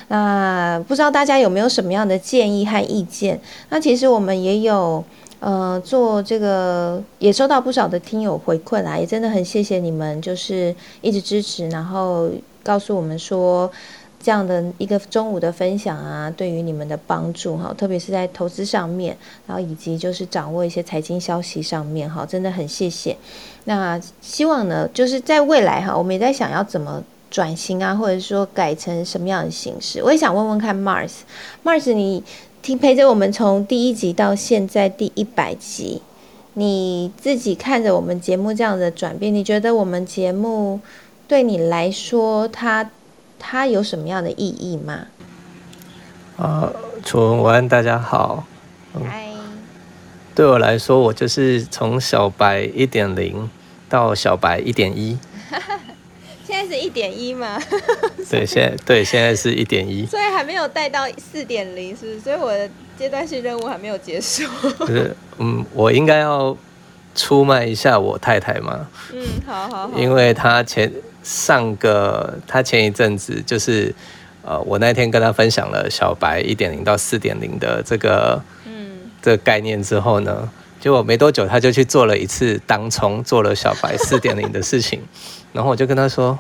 [0.09, 3.41] 那不知道大家有没有什么样的建议和意见？
[3.71, 5.03] 那其实我们也有
[5.41, 12.31] 呃做这个，也收到不少的听友回馈啦，也真的很谢谢你们，就是一直支持，然后
[12.63, 13.71] 告诉我们说。
[14.21, 19.17] 这样的一个中午的分享啊，对于你们的帮助哈，特别是在投资上面，
[19.47, 23.17] 然后以及就是掌握一些财经消息上面哈，真的很谢谢。
[23.65, 30.03] 那希望呢，就是在未来哈，我们也在想要怎么转型啊，或者说改成什么样的形式。
[30.03, 32.25] 我也想问问看，Mars，Mars，你
[32.61, 36.03] 听陪着我们从第一集到现在第一百集，
[36.55, 40.81] 你自己看着我们节目这样的转变，你觉得我们节目
[41.29, 42.91] 对你来说，它？
[43.39, 45.07] 它有什么样的意义吗？
[46.37, 46.73] 呃，
[47.05, 48.45] 楚文文，大家好。
[49.09, 49.29] 嗨，
[50.35, 53.49] 对我来说，我就是从小白一点零
[53.89, 55.19] 到小白一点一。
[56.47, 57.61] 现在是一点一吗？
[58.31, 60.07] 对，现在对现在是一点一。
[60.07, 62.21] 所以还没有带到四点零，是不是？
[62.21, 62.69] 所以我的
[62.99, 64.45] 阶段性任务还没有结束。
[64.81, 66.57] 就是嗯，我应该要
[67.19, 68.87] 出卖一下我太太吗？
[69.13, 69.99] 嗯，好好好。
[69.99, 70.91] 因为她前
[71.25, 73.93] 上个她前一阵子就是
[74.43, 80.49] 呃，我那天跟她分享了小白一点零到四点零的这个嗯，这个概念之后呢，
[80.81, 85.03] 结果没多久她就去做了一次当冲，做了小白四点零的事情，
[85.53, 86.39] 然后我就跟她说：“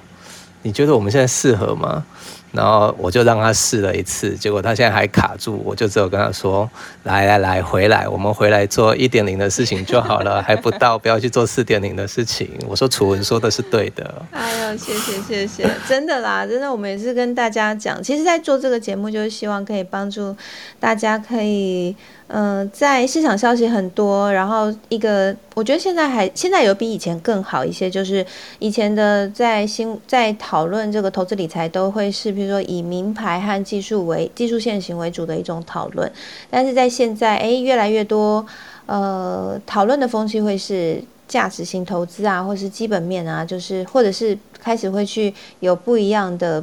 [0.63, 2.07] 你觉得我们现在适合吗？”
[2.53, 6.69] 然后我就让他试了一次，结果他现在还卡住，我就只有跟他说
[7.05, 14.23] ：“来来来，回来，我们回来做一点零的事情就好了， 还不到，不要去做四点零的事情。”我说楚文说的是对的。
[14.31, 20.35] 哎呦，谢谢谢谢，真的啦，真的，我们也是跟大家讲，其实，在做这个节目，就是希望可以帮助
[20.81, 21.95] 大家可以，
[22.29, 28.25] 嗯、在市场消息很多，然后一个，我觉得现在还现在有比以前更好一些，就是
[28.59, 36.11] 以前的在新在讨论这个投资理财都会是，比如说以名牌和技术为技术线型为主的一种讨论，
[36.51, 38.45] 但是在现在，哎，越来越多，
[38.85, 46.63] 呃，讨论的风气会是价值型投资啊，或是基本面啊，就是或者是开始会去有不一样的，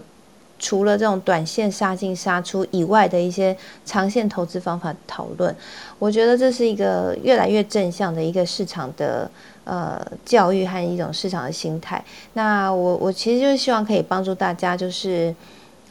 [0.58, 5.56] 除了这种短线杀进杀出以外的一些长线投资方法讨论。
[6.00, 9.30] 我觉得这是一个越来越正向的一个市场的
[9.64, 12.04] 呃教育和一种市场的心态。
[12.34, 15.34] 那我我其实就是希望可以帮助大家，就是。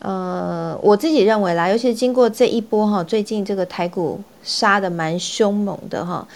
[0.00, 6.26] 呃，我自己认为啦，尤其是经过这一波哈，最近这个台股杀的蛮凶猛的哈，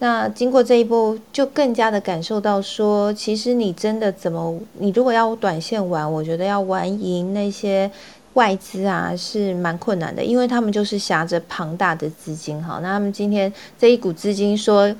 [0.00, 7.90] 那经过这一波，就更加的感受到说，其实你真的怎么，你如果要短线玩，我觉得要玩赢那些
[8.34, 14.94] 外资啊，是蛮困难的，因为他们就是挟着庞大的资金哈，那他们今天这一股资金说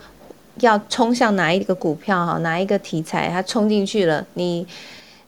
[0.60, 4.66] 要冲向哪一个股票哈，哪一个题材，它冲进去了，你。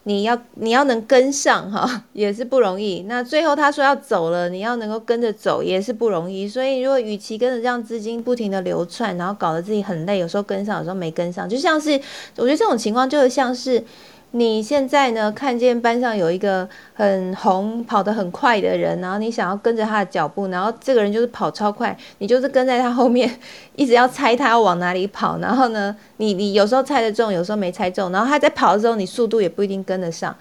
[0.04, 3.02] 你要你要能跟上哈， 也是不容易。
[3.02, 6.48] 那最后他说要走了，你要能够跟着走也是不容易。
[6.48, 11.90] 所以如果与其跟着这样资金不停的流窜，然后搞得自己很累，有时候跟上，有时候没跟上，就像是
[12.36, 13.84] 我觉得这种情况就像是
[14.32, 23.28] 你现在呢看见班上有一个很红、跑得很快的人，然后你想要跟着他的脚步，然后这个人就是跑超快，你就是跟在他后面，
[23.74, 25.38] 一直要猜他要往哪里跑。
[25.38, 30.32] 然后呢， 你你有时候猜得中，有时候没猜中，然后他在跑的时候，你速度也不一定跟得上，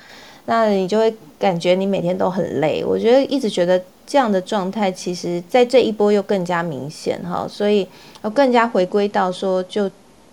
[0.45, 2.83] 那你就会感觉你每天都很累。
[2.85, 7.87] 我觉得一直觉得这样的状态，其实在这一波又更加明显哈，所以
[8.21, 9.89] 要更加回归到说，就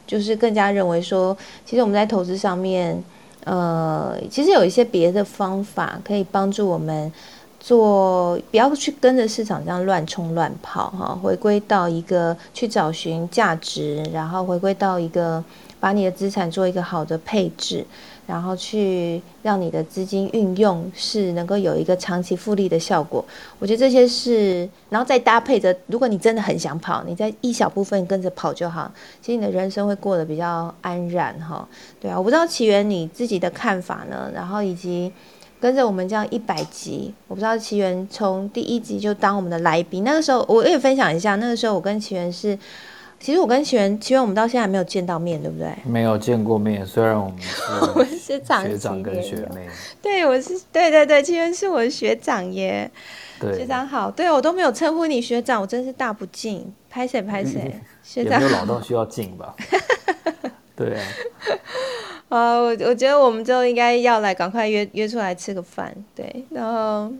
[0.06, 1.34] 就是更加认为说，
[1.64, 3.02] 其实我们在投资上面。
[3.46, 7.12] 呃，其实有一些别的方法可以帮助我们
[7.60, 15.42] 做，不要去跟着市场这样乱冲乱跑哈，回归到一个去找寻价值，然后回归到一个
[15.78, 17.86] 把你的资产做一个好的配置，
[18.26, 23.24] 然后去让你的资金运用是能够有一个长期复利的效果。
[23.58, 28.90] 我觉得这些是，然后再搭配着，如果你真的很想跑，你在一小部分跟着跑就好，
[29.22, 31.66] 其实你的人生会过得比较安然哈。
[32.00, 35.12] 对啊，我不知道奇缘你自己的看法呢，然后以及
[35.58, 42.58] 跟着我们这样一百集，我不知道奇缘从第一集就当我们的来宾，那个时候我也分享一下，那个时候我跟奇缘是，
[43.18, 45.68] 其实我跟奇源，奇源我们到现在还没有见到面，对不对？
[45.84, 47.36] 没有见过面，虽然我们
[47.96, 49.66] 我是是长学长跟学妹，
[50.02, 52.88] 对，我是对对对，奇源是我的学长耶，
[53.40, 58.40] 对，学长好，对我都没有称呼你学长，我真是大不敬，拍谁拍谁， 学长。
[58.40, 59.54] 也没有老到需要敬吧？
[60.76, 61.02] 对啊，
[62.28, 67.10] 啊，我我觉得我们就应该要来赶快约约出来吃个饭，对，然后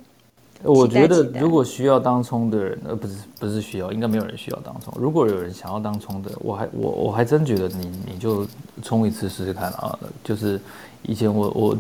[0.66, 4.92] 我觉得如果需要当冲的人，呃，不是不是需要，应该没有人需要当冲。
[4.96, 8.46] 如果有人想要当冲的，我还我我还真觉得你你就
[8.82, 9.98] 冲一次试试看啊。
[10.22, 10.60] 就是
[11.02, 11.76] 以前我我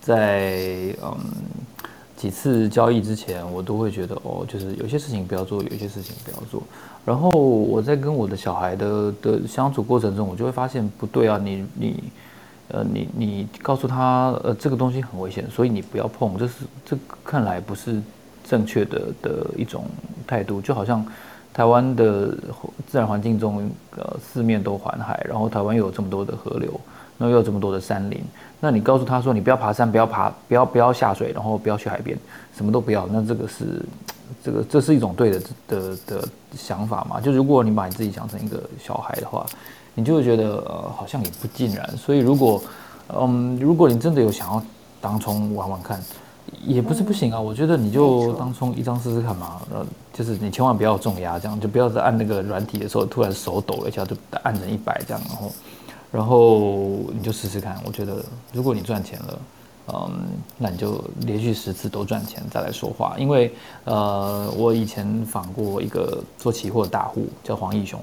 [0.00, 1.16] 在嗯
[2.16, 6.62] 几次交易之前，我都会觉得哦，就是有些事情不要做，有些事情不要做。
[7.04, 12.04] 然后我在跟我的小孩的的相处过程中，我就会发现不对啊，你你。
[12.68, 16.38] 呃，你你告诉他，呃，这个东西很危险，所以你不要碰。
[16.38, 16.54] 这是
[16.86, 18.00] 这看来不是
[18.52, 19.86] 正确的的一种
[20.26, 21.02] 态度，就好像
[21.54, 22.36] 台湾的
[22.86, 26.78] 自然环境中，呃，四面都环海，然后台湾又有这么多的河流，
[27.16, 28.20] 那又有这么多的山林，
[28.60, 32.18] 那你告诉他说，你不要爬山，不要爬，不要不要下水，然后不要去海边，
[32.54, 33.64] 什么都不要，那这个是
[34.44, 37.18] 这个这是一种对的的的想法嘛？
[37.20, 39.46] 就如果你把你自己想成一个小孩的话。
[39.94, 42.62] 你就会觉得呃好像也不尽然，所以如果
[43.14, 44.62] 嗯如果你真的有想要
[45.02, 46.00] 当冲玩玩看，
[46.64, 55.52] 也不是不行啊，我觉得你就当冲一张试试看嘛，呃，就是你千万不要重压，这样就不要在按那个软体的时候突然手抖了一下就按成一百这样，然后
[56.12, 59.38] 然后你就试试看，我觉得如果你赚钱了，
[59.88, 60.10] 嗯，
[60.58, 63.52] 那你就连续十次都赚钱再来说话，因为
[63.84, 68.00] 呃，我以前访过一个做期货的大户叫黄义雄，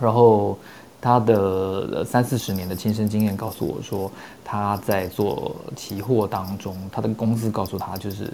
[0.00, 0.56] 然后。
[1.00, 4.10] 他的三四十年的亲身经验告诉我说，
[4.44, 8.30] 他在做期货当中，他的公司告诉他，就是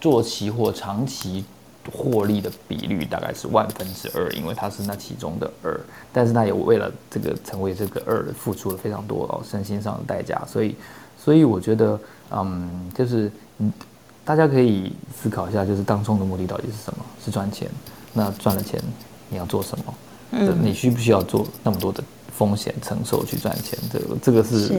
[0.00, 1.44] 做期货长期
[1.92, 5.78] 获利的比率大概是万分之二，因为他是那其中的二。
[6.10, 10.42] 但是他也为了这个成为这个二，付出了非常多哦身心上的代价。
[10.46, 10.74] 所以，
[11.22, 13.70] 所以我觉得，嗯，就是嗯，
[14.24, 17.04] 大家可以思考一下，就是当中的目的到底是什么？
[17.22, 17.68] 是赚钱？
[18.14, 18.80] 那赚了钱
[19.28, 19.92] 你要做什么？
[20.62, 22.02] 你需不需要做那么多的
[22.36, 23.78] 风险承受去赚钱？
[23.92, 24.72] 这个这个是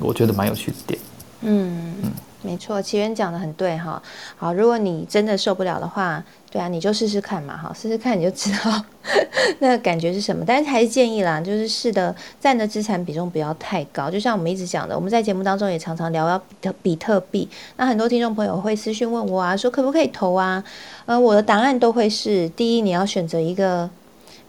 [0.00, 0.98] 我觉得蛮有趣的点。
[1.42, 2.12] 嗯嗯，
[2.42, 4.02] 没错，奇源讲的很对哈。
[4.36, 8.82] 好，如果你真的受不了的话，对啊，你就试试看嘛，哈，试试看你就知道
[9.60, 10.42] 那个感觉是什么。
[10.46, 14.10] 但是还是建议啦，就是试的占的资产比重不要太高。
[14.10, 17.48] 就像我们一直讲的，我们在节目当中也常常聊到比特比特币。
[17.76, 20.64] 那很多听众朋友会私讯问我啊，说可不可以投啊？
[21.04, 23.88] 呃，我的答案都会是：第一，你要选择一个。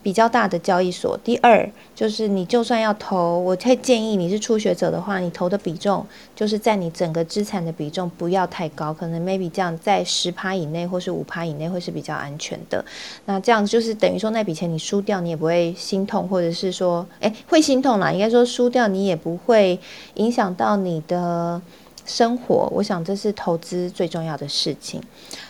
[0.07, 1.19] 比较大的交易所。
[1.21, 12.85] 第二，就是你就算要投，我会建议你是初学者的话，你投的比重就是在你整个资产的比重不要太高，可能 maybe 这样在十趴以内或是五趴以内会是比较安全的。
[13.25, 18.09] 那这样就是等于说那笔钱你输掉，你也不会心痛，或者是说，哎，会心痛啦。
[18.09, 19.77] 应该说输掉你也不会
[20.13, 21.61] 影响到你的
[22.05, 22.71] 生活。
[22.73, 25.01] 我想这是投资最重要的事情。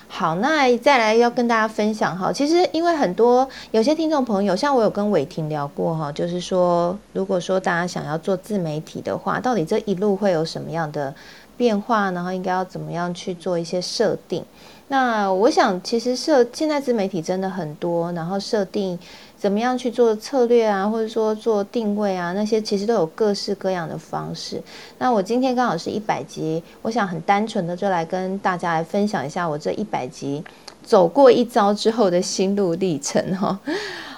[0.10, 11.14] 好，那再来要跟大家分享哈，其实因为很多有些听众朋友，像我有跟伟霆聊过哈，就是说，如果说大家想要做自媒体的话，到底这一路会有什么样的
[11.56, 14.44] 变化，然后应该要怎么样去做一些设定？
[14.88, 18.98] 那我想，其实设现在自媒体真的很多，然后设定。
[19.38, 24.62] 怎么样去做策略啊，或者说做定位啊，那些其实都有各式各样的方式。
[24.98, 30.44] 那我今天刚好是一百集，我想很单纯的就来跟大家来分享一下我这一百集
[30.84, 33.60] 走过一遭之后的心路历程哈。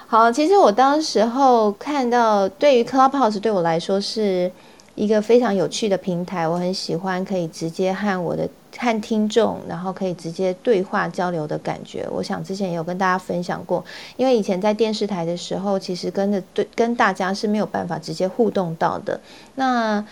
[0.08, 4.50] 好，其实我当时候看到，对于 Clubhouse 对我来说是
[4.96, 8.50] 一个非常有趣的平台，我很喜欢可以直接和我的。
[8.78, 13.84] 和听众，然后可以直接对话交流的感觉，我想之前也有跟大家分享过。
[14.18, 19.20] 因为以前在电视台的时候，其实跟着对跟大家是没有办法直接互动到的。
[19.56, 20.04] 那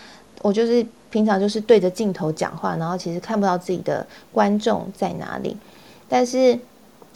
[0.42, 5.56] 我就是平常就是对着镜头讲话，然后其实看不到自己的观众在哪里，
[6.08, 6.58] 但是。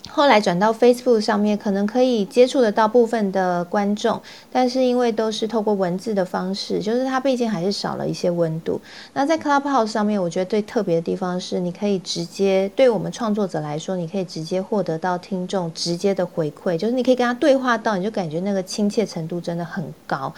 [0.09, 8.79] 后来转到 Facebook 上面，可能可以接触得到部分的观众，但是因为都是透过文字的方式，就是它毕竟还是少了一些温度。
[9.13, 20.31] 那在 Clubhouse 上面，我觉得最特别的地方是，你可以直接对我们创作者来说，你可以直接获得到听众直接的回馈，就是你可以跟他对话到，你就感觉那个亲切程度真的很高。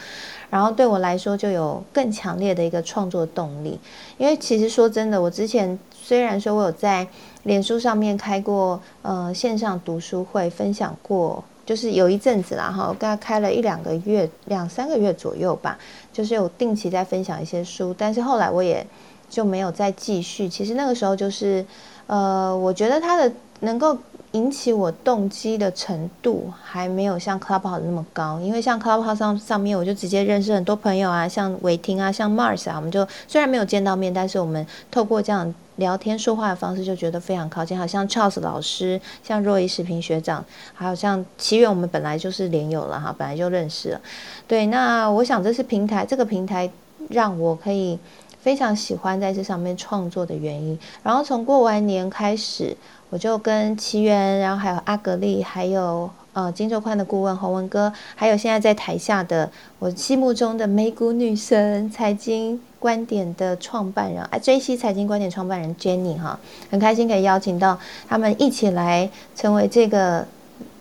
[0.49, 3.80] 然后对我来说，就有更强烈的一个创作动力。
[4.20, 7.07] 因为其实说真的，我之前虽然说我有在。
[7.45, 15.77] 脸书上面开过呃线上读书会，分享过，就是有一阵子啦哈，大概开了一两个月、两三个月左右吧，
[16.11, 18.85] 就是有定期在分享一些书，但是后来我也
[19.29, 20.49] 就没有再继续。
[20.49, 21.65] 其实那个时候就是，
[22.07, 23.97] 呃，我觉得他的能够
[24.36, 35.53] 引起我动机的程度还没有像 Clubhouse 那么高，因为像 Clubhouse 上上面我就直接认识很多朋友啊，像伟霆啊，像 Mars 啊，我们就虽然没有见到面，但是我们透过这样。
[35.77, 40.41] 聊天说话的方式就觉得非常靠近，好像 Charles 老师，像若仪视频学长，
[40.73, 43.99] 还有像奇缘，我们本来就是连友了哈，本来就认识了。
[44.47, 46.71] 对，那我想这是平台，这个平台
[47.09, 47.99] 让我可以
[48.39, 50.79] 非常喜欢在这上面创作的原因。
[51.03, 52.73] 然后从过完年开始，
[53.10, 56.10] 我就跟奇缘，然后还有阿格丽，还有。
[56.36, 59.49] 呃，金周宽的顾问洪文哥，还有现在在台下的
[59.80, 66.38] 我心目中的美股女神、财经观点的创办人，哎，J C 财经观点创办人 Jenny 哈，
[66.70, 67.80] 很开心可以邀请到
[68.10, 70.28] 他们一起来成为这个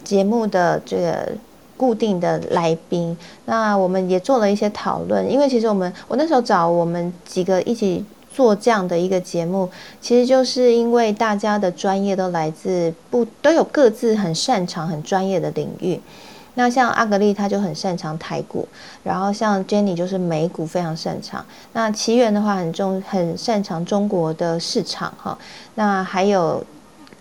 [0.02, 1.28] 节目的这个
[1.76, 3.16] 固定的来宾。
[3.44, 8.04] 那我们也做了一些讨论，因为其实我们我那时候找我们几个一起。
[8.34, 9.70] 做这样的一个节目，
[10.00, 16.00] 其实就是因为大家的专业都来自不都有各自很擅长、很专业的领域。
[16.56, 18.64] 那像阿格丽，他就很擅长台股；
[19.02, 21.44] 然后像 Jenny 就是美股非常擅长。
[21.72, 25.36] 那奇缘的话，很重很擅长中国的市场哈。
[25.74, 26.64] 那还有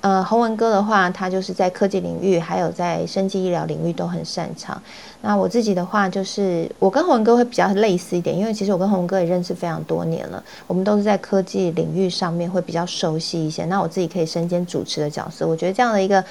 [0.04, 4.80] 呃，洪文哥的话，他就是在科技领域，还有在生技医疗领域都很擅长。
[5.22, 13.64] 那我自己的话，就是我跟洪文哥会比较类似一点，因为其实我跟洪文哥也认识非常多年了，我们都是在科技领域上面会比较熟悉一些。
[13.64, 16.22] 那我自己可以身兼主持的角色，我觉得这样的一个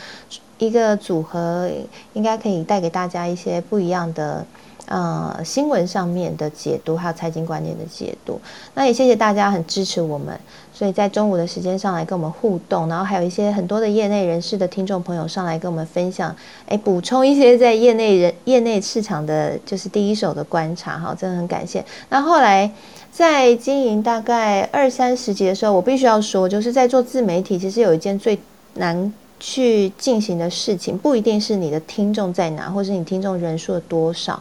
[0.66, 1.68] 一个组合，
[2.12, 4.44] 应该可以带给大家一些不一样的。
[4.86, 8.38] 呃，新闻上面的解读，还有财经观念的解读，
[8.74, 10.38] 那也谢谢大家很支持我们，
[10.74, 16.34] 所以在中午的时间上来跟我们互动，然后还有一些很多的业内人士的听众朋友上来跟我们分享，
[16.66, 21.82] 哎，补充一些在业内人业内市场的就是第一手的观察，哈，真的很感谢。
[22.10, 22.70] 那后来
[23.10, 28.38] 在经营大概二三十集的时候，我必须要说，就是在做自媒体，其实有一件最
[28.74, 29.10] 难。
[29.42, 34.40] 去进行的事情不一定是你的听众在哪，或是你听众人数的多少，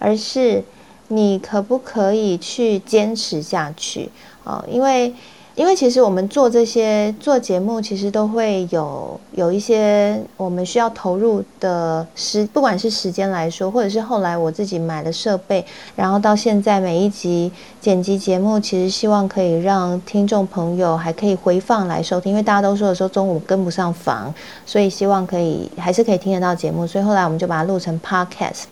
[0.00, 0.64] 而是
[1.06, 4.10] 你可不可以去坚持下去
[4.42, 4.64] 啊？
[4.68, 5.14] 因为。
[5.56, 24.32] 因为其实我们做这些做节目，其实都会有有一些我们需要投入的时，不管是时间来说，或者是后来我自己买了设备，然后到现在每一集剪辑节目，其实希望可以让听众朋友还可以回放来收听，因为大家都说的时候中午跟不上房，
[24.64, 28.64] 所以希望可以还是可以听得到节目，所以后来我们就把它录成 podcast。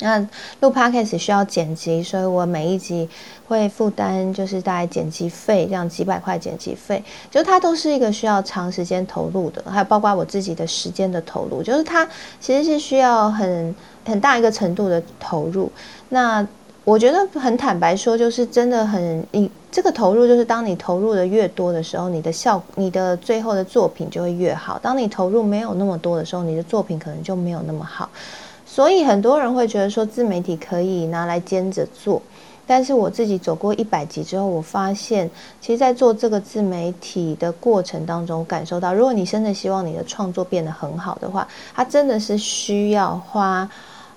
[0.00, 0.18] 那
[0.60, 3.08] 录 podcast 需要剪辑，所以我每一集
[3.46, 12.08] 会负担就是大概剪辑费，这样几百块剪辑费，就它都是一个需要长时间投入的，还有包括我自己的时间的投入，就是它
[12.40, 13.74] 其实是需要很
[14.04, 15.70] 很大一个程度的投入。
[16.08, 16.46] 那
[16.84, 24.78] 我觉得很坦白说，就是真的很你这个投入，就是当你投入的越多的时候，你的效你的最后的作品就会越好。
[24.78, 28.08] 当你投入没有那么多的时候，你的作品可能就没有那么好。
[28.78, 32.22] 所以很多人会觉得说自媒体可以拿来兼着做，
[32.64, 35.28] 但是我自己走过一百集之后，我发现，
[35.60, 43.68] 其实，在做这个自媒体的过程当中，感受到，如果你真的希望你的创作变得很好的话，它真的是需要花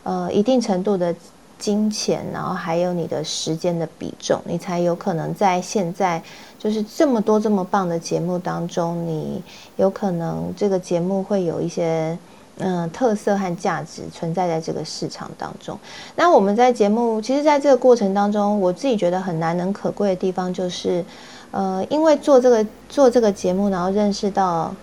[0.04, 1.12] 呃一定程度的
[1.58, 6.22] 金钱，然后还有你的时间的比重，你才有可能在现在
[6.60, 9.42] 就是这么多这么棒的节目当中，你
[9.78, 12.16] 有可能这个节目会有一些。
[12.64, 15.78] 嗯，特色和价值存在在这个市场当中。
[16.16, 21.04] 那我们在节目，其实在这个过程当中，我自己觉得很难能可贵的地方，就是，
[21.52, 24.74] 呃，因为做这个做这个节目，然后认识到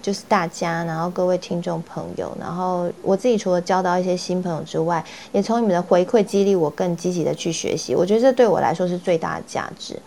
[0.00, 7.94] 就是大家，然后各位听众朋友，然后我自己除了交到一些新朋友之外，也从你们的回馈激励我更积极的去学习。
[7.94, 9.98] 我觉得这对我来说是最大的价值。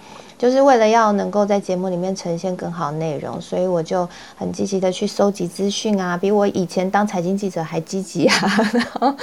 [0.42, 8.36] 就是为了要能够在节目里面呈现更好内容，所以我就很积极的去收集资讯啊，比我以前当财经记者还积极啊，
[8.74, 9.16] 然后，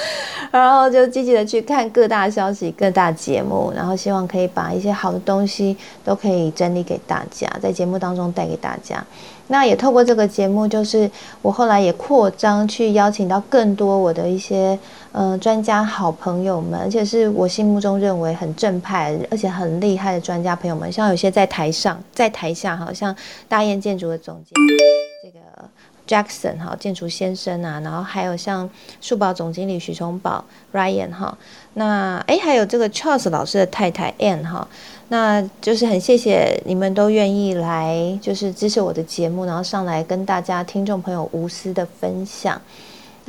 [0.53, 9.05] 然后就积极的去看各大消息、各大节目，然后希望可以把一些好的东西都可以整理给大家，在节目当中带给大家。
[9.51, 11.11] 那也透过这个节目，就是
[11.43, 14.79] 我后来也扩张去邀请到更多我的一些
[15.13, 23.15] 呃专家好朋友们，而且是我心目中认为很正派而且很厉害的专家朋友们，像有些在台上，在台下，好像
[23.49, 24.53] 大雁建筑的总监
[25.23, 25.39] 这个
[26.07, 28.69] Jackson 哈建筑先生啊，然后还有像
[29.01, 31.37] 树宝总经理许崇宝 Ryan 哈，
[31.75, 34.67] 那哎还有这个 Charles 老师的太太 Ann 哈。
[35.11, 42.61] 那就是很谢谢你们都愿意来，就是支持我的节目，然后上来跟大家听众朋友无私的分享。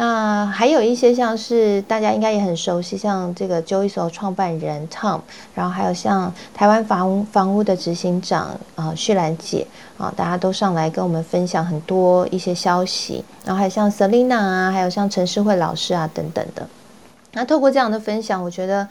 [0.02, 5.20] 那还有一些像是大家应该也很熟悉，像这个 Joyso 创办人 Tom，
[5.54, 13.26] 然后还有像台湾房房屋的执行长啊旭兰姐啊，大家都上来跟我们分享很多一些消息。
[13.44, 16.66] 然后还有像 Selina 啊，还有像陈世慧老师啊等等的。
[17.34, 18.88] 那透过这样的分享，我觉得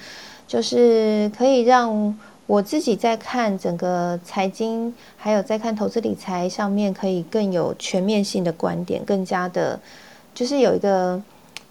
[0.47, 2.15] 就是可以让。
[2.47, 9.79] 我自己在看整个财经，还有在看投资理财上面，可以更有全面性的观点，更加的，
[10.39, 11.21] 就是有一个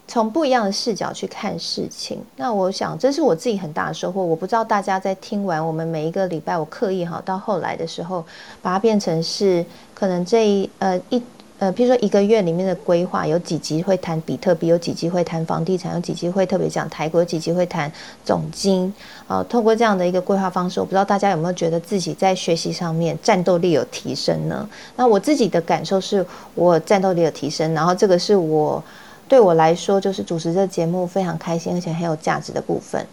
[0.10, 2.22] 从不一样的视角去看事情。
[2.36, 4.22] 那我想，这是我自己很大的收获。
[4.22, 8.26] 我不知道大家在听完我们每一个礼拜，我刻意哈到后来的时候，
[8.62, 11.24] 把它变成是可能这一呃一。
[11.60, 17.92] 呃，譬如说一个月里面的规划，有几集会谈比特币，有几集会谈房地产，有几集会特别讲台国，有几集会谈
[18.24, 18.94] 总金。
[19.28, 24.70] 啊，透过这样的一个规划方式，我不知道大家有没有觉得自己在学习上面战斗力有提升呢？
[24.98, 28.84] 那我自己的感受是我战斗力有提升，然后这个是我
[29.28, 33.04] 对我来说就是主持这节目非常开心而且很有价值的部分。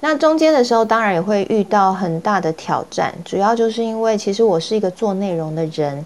[0.00, 6.04] 那中间的时候，当然也会遇到很大的挑战，主要就是因为其实我是一个做内容的人。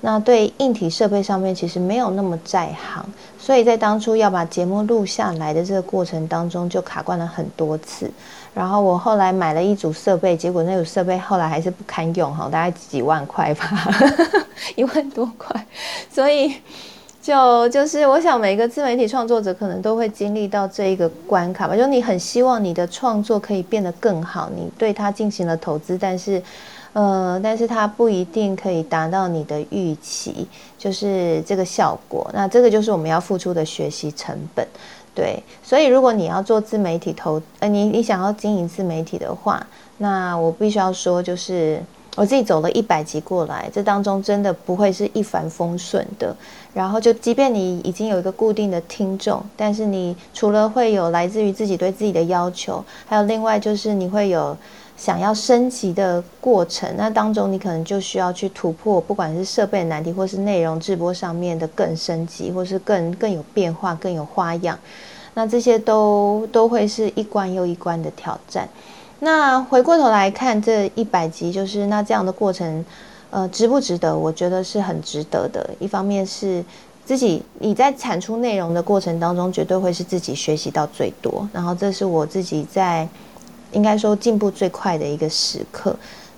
[0.00, 3.04] 那对硬体设备上面其实没有那么在行，
[3.36, 8.08] 所以在当初要把节目录下来的这个过程当中，就卡关了很多次。
[8.54, 13.68] 然后我后来买了一组设备，结果那组设备后来还是不堪用哈，大概几万块吧，
[14.76, 15.66] 一万多块。
[16.12, 16.54] 所以
[17.20, 26.40] 就就是我想每个自媒体创作者可能都会经历到这一个关卡吧，就你很希望你的创作可以变得更好，你对它进行了投资，但是。
[26.94, 32.28] 呃，但是它不一定可以达到你的预期，就是这个效果。
[32.32, 34.66] 那这个就是我们要付出的学习成本，
[35.14, 35.40] 对。
[35.62, 39.64] 所以如果你要做自媒体投，呃，你你想要经营自媒体的话，
[39.98, 41.80] 那我必须要说，就是
[42.16, 46.34] 我自己走了一百集过来，这当中真的不会是一帆风顺的。
[46.72, 54.56] 然后就，即便你已经有一个固定的听众，但是你除了会有来自于自己对自己的要求，还有另外就是你会有。
[54.98, 64.76] 想要升级的过程，那当中你可能就需要去突破，不管是设备难题，或是内容直播上面的更升级，或是更更有变化、更有花样，
[65.34, 68.68] 那这些都都会是一关又一关的挑战。
[69.20, 72.84] 那回过头来看这一百集，就是那这样的过程，
[73.30, 74.18] 呃，值不值得？
[74.18, 75.70] 我觉得是很值得的。
[75.78, 76.64] 一方面是
[77.04, 83.08] 自己你在产出内容的过程当中，绝对会是自己学习到最多，然后这是我自己在。
[83.72, 85.94] 应该说进步最快的一个时刻。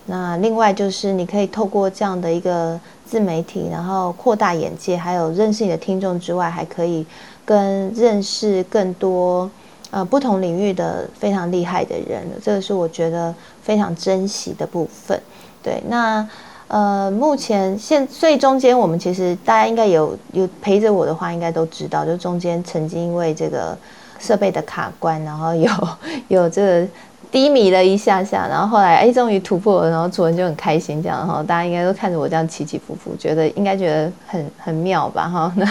[0.06, 7.06] 那另外就是你可以透过这样的一个自媒体，然后扩大眼界，还有认识你的听众之外，还可以
[7.44, 9.48] 跟认识更多
[9.90, 12.26] 呃不同领域的非常厉害的人。
[12.42, 15.20] 这个是我觉得非常珍惜的部分。
[15.62, 16.26] 对，那
[16.66, 23.76] 呃目前现所以中间我们其实大家应该有有陪着我的话，应该都知道，就中间曾经因为这个
[24.18, 25.70] 设备的卡关，然后有
[26.26, 26.88] 有这个。
[27.30, 35.52] 低迷了一下下，然后后来哎，终于突破了，然后主人就很开心，这样哈，大家应该都看着我这样起起伏伏，觉得应该觉得很很妙吧哈。
[35.54, 35.64] 那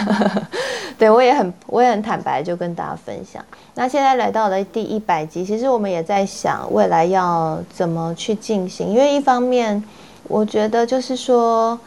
[0.98, 3.44] 对我也很我也很坦白，就跟大家分享。
[3.76, 9.84] 那现在来到了第一百集，其实我们也在想未来要怎么去进行，因为一方面
[10.30, 11.78] 我觉得就是说，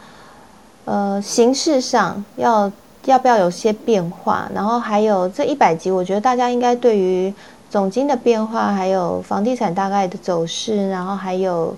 [0.85, 2.71] 呃，形式上要
[3.05, 7.33] 要不要有些变化，然后还有这一百集，我觉得大家应该对于。
[7.73, 11.75] 总金的变化，还有房地产大概的走势，然后还有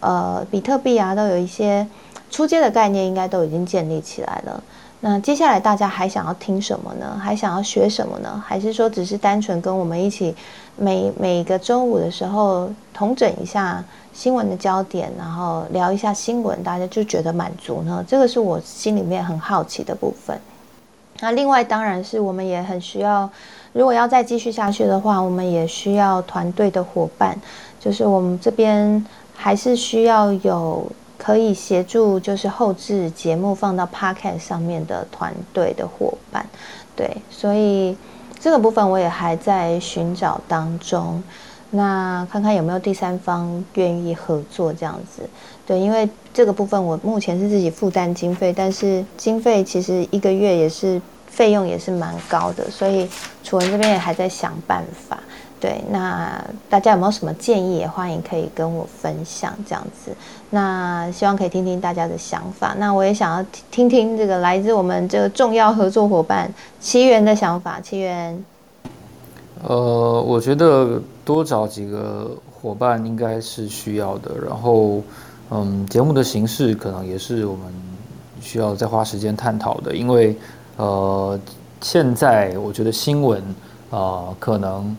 [0.00, 1.86] 呃比特币啊，都有一些
[2.30, 4.62] 出街的概念，应该都已经建立起来了。
[5.00, 7.18] 那接下来大家还想要听什么呢？
[7.18, 8.44] 还想要学什么呢？
[8.46, 10.36] 还是说只是单纯跟我们一起
[10.76, 13.82] 每每个周五的时候同整一下
[14.12, 18.04] 新闻的焦点，然后聊一下新闻，大家就觉得满足呢？
[18.06, 20.38] 这个是我心里面很好奇的部分。
[21.20, 23.30] 那另外当然是我们也很需要。
[23.72, 27.38] 如果要再继续下去的话，我们也需要团队的伙伴，
[27.78, 29.04] 就是我们这边
[29.36, 36.44] 还是需要有可以协助，就是后置节目放到 Podcast 上面的团队的伙伴。
[36.96, 37.96] 对，所以
[38.40, 41.22] 这个部分我也还在寻找当中。
[41.70, 45.28] 那看看有没有第三方愿意合作这样子。
[45.66, 51.00] 对，因为这个部分我目前是自己负担经费，但是经费其实一个月也是。
[51.38, 53.08] 费用也是蛮高的，所以
[53.44, 55.16] 楚文这边也还在想办法。
[55.60, 57.78] 对，那大家有没有什么建议？
[57.78, 60.10] 也欢迎可以跟我分享这样子。
[60.50, 62.74] 那希望可以听听大家的想法。
[62.76, 67.80] 那我也想要听听这个来自我们这个重要合作伙伴奇缘的想法。
[67.80, 68.44] 奇缘，
[69.62, 74.32] 呃，我觉得多找几个伙伴应该是需要的。
[74.44, 75.00] 然后，
[75.50, 77.72] 嗯，节目的形式可能也是我们
[78.40, 80.36] 需要再花时间探讨的，因为。
[80.78, 81.38] 呃，
[81.80, 83.42] 现在我觉得新闻
[83.90, 84.96] 啊，可能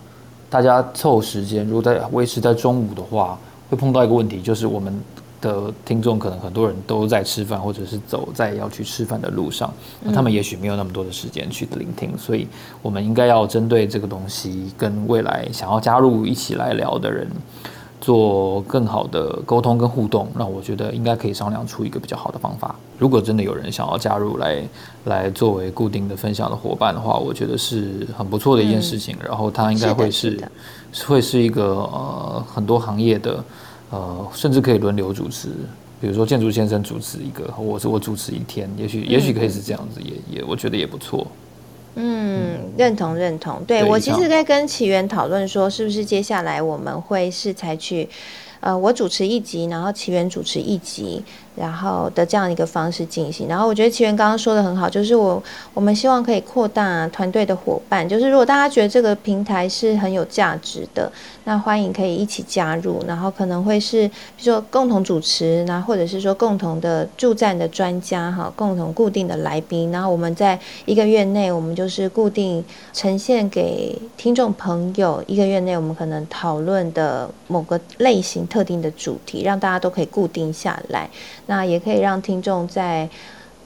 [0.49, 4.93] 大家凑时间，如果在维持在中午的话，会碰到一个问题，就是我们
[5.39, 12.45] 的听众可能很多人都在吃饭，或者是走在要去吃饭的路上，那他们也许没有那么多的时间去聆听，所以
[12.81, 17.25] 我们应该要针对这个东西，跟未来想要加入一起来聊的人。
[18.01, 22.73] 做更好的沟通跟互动，那我觉得应该可以商量出一个比较好的方法。
[22.97, 24.63] 如果真的有人想要加入来
[25.05, 29.15] 来作为固定的分享的伙伴的话，我觉得是很不错的一件事情。
[29.23, 30.39] 然后他应该会是
[31.05, 33.43] 会是一个呃很多行业的
[33.89, 35.49] 呃甚至可以轮流主持，
[35.99, 41.27] 比如说建筑先生主持一个，我是我主持一天，也许也许可以是这样子，也也我觉得也不错。
[41.95, 43.63] 嗯，认同认同。
[43.65, 48.07] 对对我其实在跟起源讨论说，是不是接下来我们会是采取，
[48.59, 51.23] 呃，我主持一集，然后起源主持一集，
[51.55, 53.47] 然后的这样一个方式进行。
[53.47, 55.41] 然后我觉得奇源刚刚说的很好，就是我
[55.73, 61.11] 我们希望可以扩大团队的伙伴，就是如果大家觉得这个平台是很有价值的，
[61.43, 81.09] 那欢迎可以一起加入，然后可能会是比如说共同主持，那或者是说共同的助战的专家哈，共同固定的来宾，然后我们在一个月内，我们就是固定呈现给听众朋友，一个月内我们可能讨论的某个类型特定的主题，让大家都可以固定下来，
[81.49, 83.09] 那也可以让听众在。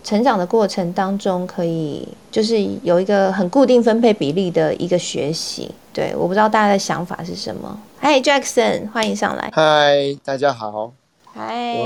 [0.06, 5.72] 成长的过程当中，可以就是有一个很固定分配比例的一个学习。
[5.94, 7.80] 对，我不知道大家的想法是什么。
[8.00, 9.50] 嗨，Jackson，欢迎上来。
[9.54, 10.92] 嗨，大家好。
[11.34, 11.78] 嗨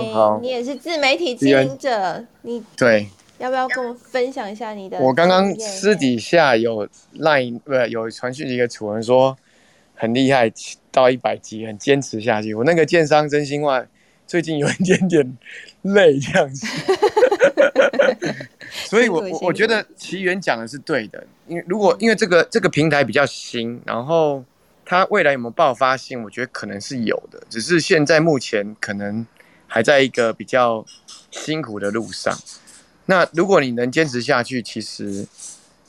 [0.41, 4.97] 你也是自媒体经营者，你对要不要跟我分享一下你的？
[4.97, 6.87] 我刚刚私底下有
[7.19, 9.37] line 不是有传讯一个楚文说
[9.93, 10.51] 很厉害，
[10.91, 12.55] 到一百集很坚持下去。
[12.55, 13.85] 我那个建商真心话
[14.27, 15.37] 最近有一点点
[15.83, 16.67] 累这样子，
[18.69, 24.43] 所以我我我觉得奇缘讲的是对的，因为如果因为这个这个平台比较新，然后
[24.85, 29.25] 它未来有没有爆发性，我觉得可能是有的，只是现在目前可能
[29.65, 30.85] 还在一个比较
[31.31, 32.37] 辛苦的路上。
[33.05, 35.25] 那如果你能坚持下去，其实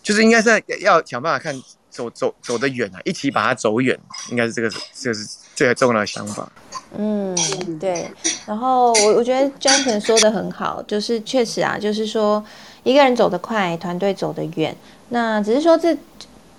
[0.02, 1.60] 就是应该是要想办法看
[1.90, 3.98] 走走走得远啊，一起把它走远，
[4.30, 5.26] 应该是这个这个是
[5.66, 6.48] 最重要的想法。
[6.96, 7.36] 嗯，
[7.80, 8.08] 对。
[8.46, 12.42] 然后我我觉得 Jonathan 说的很好，就是确实啊，就是说
[12.84, 14.74] 一个人走得快，团队走得远。
[15.08, 15.96] 那只是说这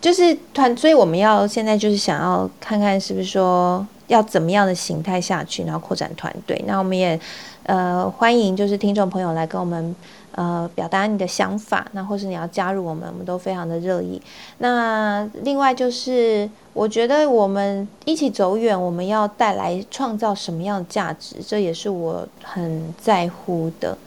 [0.01, 6.61] 就是团，所以我们要现在就是想要看看是不是说要怎么样的形态下去，然后扩展团队。
[6.67, 7.17] 那我们也
[7.63, 9.95] 呃欢迎就是听众朋友来跟我们。
[10.39, 14.21] 呃，表达你的想法，那或是你要加入我们，我们都非常的热议。
[14.59, 23.97] 那另外就是，我觉得我们一起走远，我们要带来创造什么样的价值，这也是我很在乎的。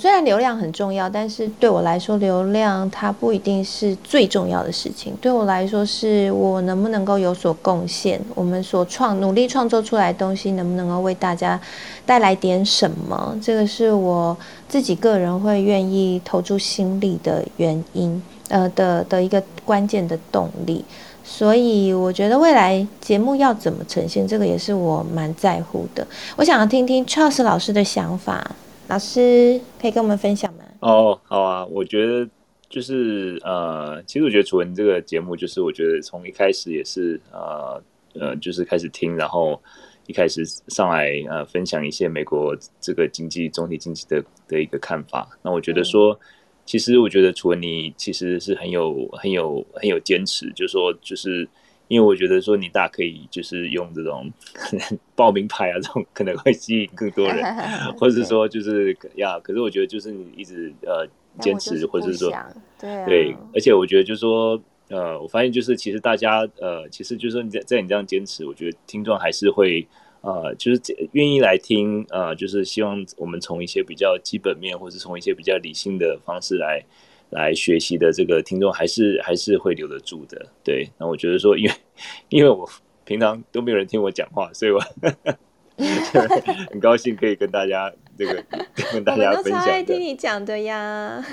[0.00, 5.14] 虽然流量很重要，但是对我来说，流量它不一定是最重要的事情。
[5.20, 11.60] 对我来说，是我能不能够有所贡献，我们所创努力创作出来的东西，能不能够为大家
[12.06, 13.38] 带来点什么？
[13.42, 14.34] 这个是我
[14.70, 20.82] 自己个人会愿意投注心力的原因，呃的的一个关键的动力。
[21.22, 26.06] 所以我觉得未来节目要怎么呈现，这个也是我蛮在乎的。
[26.36, 28.50] 我想要听听 Charles 老师的想法。
[28.90, 30.64] 老师可以跟我们分享吗？
[30.80, 32.28] 哦，好啊，我觉得
[32.68, 37.80] 就是呃，其实我觉得楚文这个节目，就是我觉得从一开始也是呃
[38.14, 39.62] 呃，就是开始听，然后
[40.08, 45.38] 一开始上来呃分享一些美国这个经济总体经济的的一个看法。
[45.40, 46.18] 那我觉得说，
[46.66, 51.48] 其实我觉得楚文你其实是很有很有很有坚持，就是说就是。
[51.90, 54.30] 因为我觉得说你大可以就是用这种
[55.16, 57.44] 报名牌啊，这种可能会吸引更多人，
[57.98, 61.04] 或者是说就是呀，可是我觉得就是你一直呃
[61.40, 62.30] 坚持，或者是说
[62.78, 69.84] 对、啊、对，而且我觉得就是说呃，我发现就是其实大家呃，其实就是说你在在你这样坚持，我觉得听众还是会
[70.20, 70.80] 呃，就是
[71.10, 76.84] 愿意来听呃，就是希望我们从一些比较基本面，或是从一些比较理性的方式来。
[77.30, 80.88] 来学习的这个听众还是还是会留得住的，对。
[80.98, 81.74] 那我觉得说，因为
[82.28, 82.68] 因为我
[83.04, 84.80] 平常都没有人听我讲话，所以我
[86.70, 88.44] 很高兴可以跟大家这个
[88.92, 89.62] 跟大家分享。
[89.62, 91.24] 我爱听你讲的呀。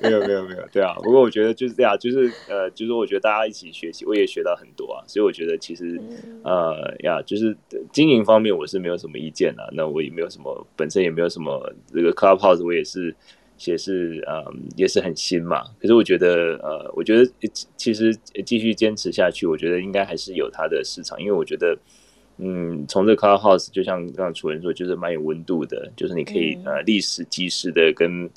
[0.00, 0.94] 没有没有没有，对啊。
[1.02, 5.02] 不过我觉得就是这样，就是呃，就是我觉得大家一起学习，我也学到很多啊。
[5.08, 6.00] 所以我觉得其实
[6.44, 7.56] 呃呀，就是
[7.92, 9.64] 经营方面我是没有什么意见啊。
[9.72, 13.16] 那我也没有什么本身也没有什么这个 Clubhouse，我也是。
[13.64, 15.62] 也是嗯，也是很新嘛。
[15.80, 17.30] 可是我觉得，呃，我觉得
[17.76, 21.18] 其实继续坚持下去，我觉得应该还是有它的市场。
[21.18, 21.76] 因为我觉得，
[22.36, 28.28] 嗯，从这个 Clubhouse 就像刚刚楚文说，就是蛮有温度的，就是你可以呃历史及时的跟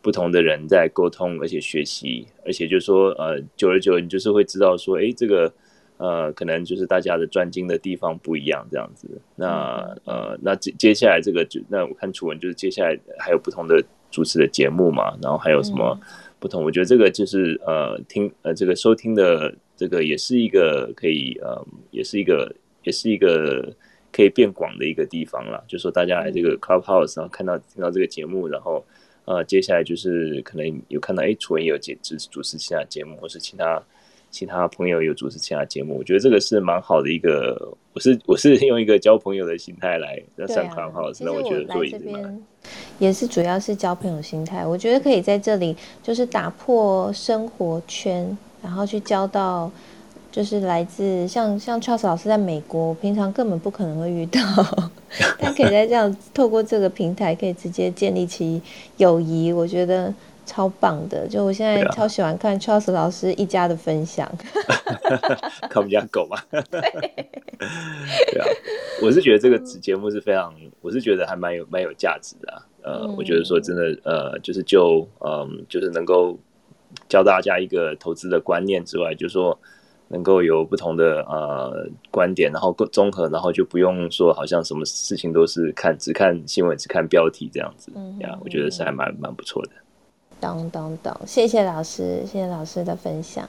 [0.00, 5.52] 不同的人在沟通，而且学习，而且就是说，呃，久而久，你就是会知道说，哎，这个
[5.98, 9.06] 呃，可能就是大家的专精的地方不一样，这样子。
[9.36, 13.84] 那呃，那接接下来这个就那我看楚文就是接下来还有不同的。
[14.12, 15.98] 主持的节目嘛，然后还有什么
[16.38, 16.62] 不同？
[16.62, 23.72] 我觉得这个就是呃听呃这个收听的这个也是一个可以呃也是一个也是一个
[24.12, 25.60] 可以变广的一个地方啦。
[25.66, 28.84] 就说大家来这个 Clubhouse，然后看到听到这个节目，然后
[29.24, 33.82] 呃接下来就是可能有看到哎楚文也有主持主持其他节目，或是其他
[34.32, 37.76] 其他朋友有主持其他节目，我觉得这个是蛮好的一个。
[37.94, 40.18] 我是我是用一个交朋友的心态来
[40.48, 42.42] 上 Clubhouse，、啊、那我觉得做这边
[42.98, 44.66] 也是主要是交朋友心态。
[44.66, 49.70] 我觉得可以在这里就是打破生活圈，然后去交到
[50.30, 54.40] 就是来自像像 Charles 老师在美国，平常根本不可能会遇到，
[55.38, 58.62] 但可以在这样透过这个平台，可以直接建立起
[58.96, 60.10] 友谊，我觉得
[60.44, 61.26] 超棒的。
[61.28, 64.30] 就我现在超喜欢看 Charles 老师一家的分享。
[65.70, 66.38] 看我们家狗嘛。
[66.50, 66.80] 对
[68.40, 68.46] 啊，
[69.02, 76.36] 我是觉得这个节目是非常，我是觉得还蛮有蛮有价值的啊、呃，嗯我觉得说真的，呃，就是就嗯，就是能够
[77.08, 79.56] 教大家一个投资的观念之外，就是说
[80.08, 89.70] 能够有不同的呃观点，然后更综合，然后就不用说好像什么事情都是看只看新闻，只看标题这样子嗯呀，我觉得是还蛮蛮不错的。
[90.42, 93.48] 咚咚咚，谢谢老师，谢谢老师的分享。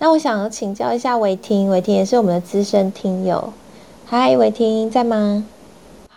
[0.00, 3.52] 那我想请教一下伟霆，伟霆也是我们的资深听友。
[4.04, 5.46] 嗨，伟霆在吗？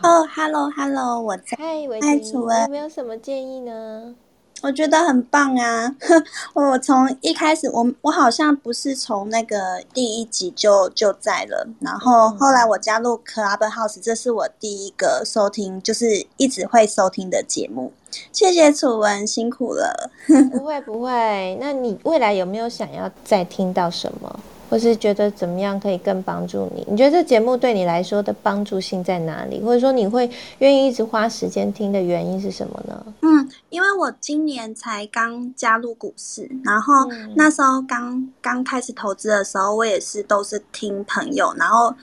[0.01, 1.55] 哦、e l l o Hello，我在。
[1.59, 4.15] 嗨，伟嗨霆，有没有什么建议呢？
[4.63, 5.95] 我觉得很棒啊！
[6.55, 17.93] 我从一开始，我我好像不是从那个第一集就就在了，然后嗯后来我加入 Clubhouse，这是我第一个收听，就是一直会收听的节目。
[18.31, 20.11] 谢谢楚文，辛苦了。
[20.51, 24.39] 不会不会，那你未来有没有想要再听到什么，
[24.69, 26.85] 或是觉得怎么样可以更帮助你？
[26.89, 29.61] 你觉得这节目对你来说的帮助性在哪里？
[29.61, 30.29] 或者说你会
[30.59, 33.05] 愿意一直花时间听的原因是什么呢？
[33.21, 41.93] 嗯，因为我今年才刚加入股市，然后嗯那时候刚刚开始投资的时候，我也是都是听朋友，然后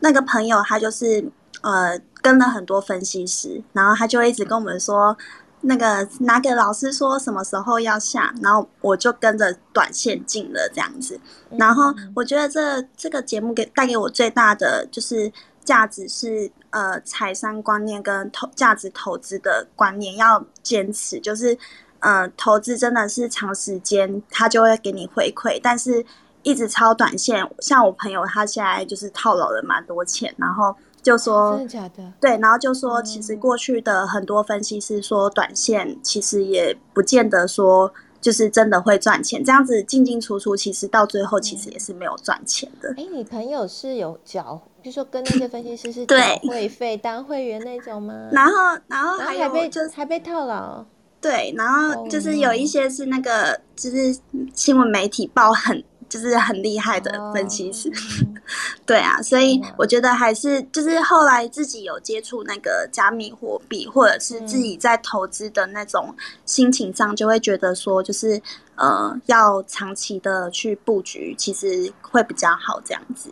[0.00, 1.24] 那个朋友他就是
[1.62, 5.16] 呃跟了很多分析师，然后他就一直跟我们说。
[5.62, 11.20] 那个拿给老师说什么时候要下，然后我就跟着短线进了这样子。
[11.50, 15.30] 然后我觉得这这个节目给带给我最大的就是
[15.64, 21.56] 价值是呃财商观念跟投价值投资的观念要坚持，就是
[21.98, 26.04] 呃投资真的是长时间它就会给你回馈，但是
[26.42, 32.12] 一直超短线，像我朋友他现在就是套牢了蛮多钱，然后就说真的假的？
[32.20, 42.94] 对，然后就说，其实过去的很多分析师说，短线其实也不见得说就是真的会赚钱，这样子进进出出，其实到最后其实也是没有赚钱的。
[42.98, 48.28] 哎，你朋友是有缴，就说跟那些分析师是缴对会费当会员那种吗？
[48.30, 48.52] 然后，
[48.88, 50.84] 然后还然后还被就是还被套牢，
[51.20, 54.14] 对，然后就是有一些是那个就是
[54.54, 57.94] 新闻媒体报很就是很厉害的分析师，哦
[58.84, 66.14] 对啊，所以嗯我觉得还是就是后来自己有接触那个加密货币，或者是自己在投资的那种
[66.44, 68.42] 心情上，就会觉得说，就是
[68.74, 73.30] 呃，要长期的去布局，其实会比较好这样子。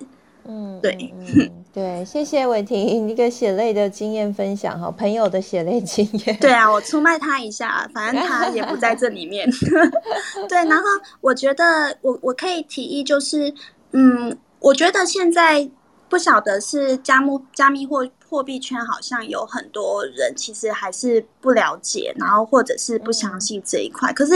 [0.51, 1.15] 嗯，对
[1.75, 6.37] 对，谢谢伟霆一个血泪的经验分享哈，朋友的血泪经验。
[6.41, 9.47] 对啊，我出卖他一下，反正他也不在这里面。
[10.49, 10.85] 对，然后
[11.21, 13.53] 我觉得我我可以提议就是，
[13.93, 15.71] 嗯，我觉得现在
[16.09, 24.11] 不晓得是加密加密货货币圈好像有很多人其实还是不了解，然后或者是不相信这一块。
[24.15, 24.33] 可是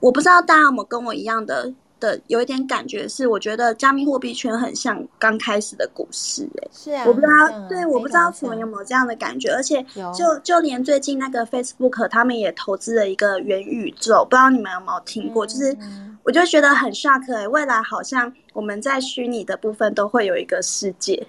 [0.00, 1.72] 我不知道大家有没有跟我一样的
[2.04, 15.46] 的有一点感觉是，我觉得加密货币圈很像刚开始的股市、欸，是啊，我不知道，啊对，我不知道楚文有没有这样的感觉，而且就就连最近那个 Facebook 他们也投资了一个元宇宙，不知道你们有没有听过？
[15.46, 16.10] 就是嗯。
[16.24, 21.22] 我就觉得很 shock 哎、未来好像我们在虚拟的部分都会有一个世界，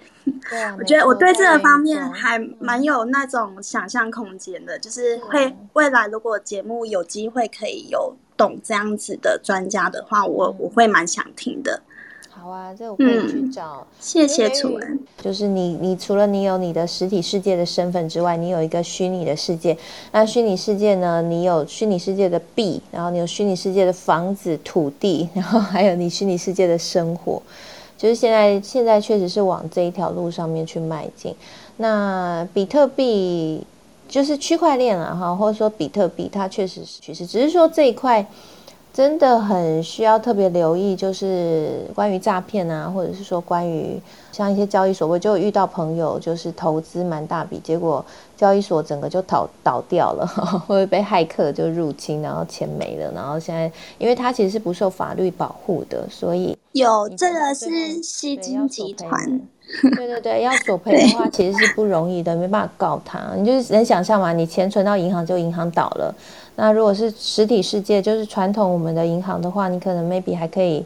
[0.48, 11.80] 对啊， 我觉得我对这个方面还蛮有那种想象空间的，就是会嗯未来如果节目有机会可以有懂这样子的专家的话，我嗯我会蛮想听的。
[12.28, 13.86] 好啊，这我可以去嗯找。
[13.98, 15.00] 谢谢楚文。
[15.20, 19.76] 就是你，你除了你有你的实体世界的身份之外，你有一个虚拟的世界。
[20.12, 21.22] 那虚拟世界呢？
[21.22, 27.42] 你有虚拟世界的币，然后你有虚拟世界的房子、土地，然后还有你虚拟世界的生活。
[27.96, 31.34] 就是现在，现在确实是往这一条路上面去迈进。
[31.78, 33.66] 那比特币
[34.08, 38.26] 就是区块链啊，哈，或者说比特币，它确实是趋势，只是说这一块。
[38.96, 44.00] 真的很需要特别留意，就是关于诈骗啊，或者是说关于
[44.32, 48.02] 像一些交易所，我就有遇到朋友就是投资蛮大笔，结果
[48.38, 50.26] 交易所整个就倒倒掉了，
[50.66, 59.44] 或者被骇客就入侵，然后钱没了，然后现在因为它其实是不受法律保护的，所以有这个是吸金集团的。
[59.96, 63.34] 对对对，要索赔的话其实是不容易的，没办法告他。
[63.36, 66.14] 你就是能想象嘛，你钱存到银行就银行倒了。
[66.56, 70.84] 那如果是实体世界，就是传统我们的银行的话，你可能 maybe 还可以，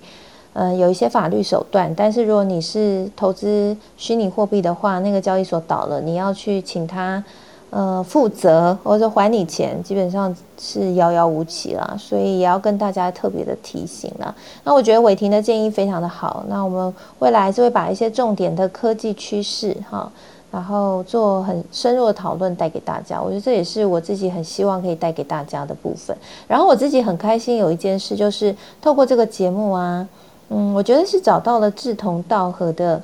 [0.52, 1.94] 呃，有一些法律手段。
[1.94, 7.22] 但是如果你是投资虚拟货币的话，那个交易所倒了，你要去请他，
[7.70, 11.94] 呃负责或者还你钱，基本上是遥遥无期啦。
[11.96, 14.34] 所以也要跟大家特别的提醒啦。
[14.64, 16.44] 那我觉得伟霆的建议非常的好。
[16.48, 20.10] 那我们未来还是会把一些重点的科技趋势哈。
[20.50, 26.16] 然后做很深入的讨论带给大家，我觉得这也是我自己很希望可以带给大家的部分。
[26.48, 30.08] 然后我自己很开心有一件事，就是透过这个节目啊，
[30.48, 33.00] 嗯，我觉得是找到了志同道合的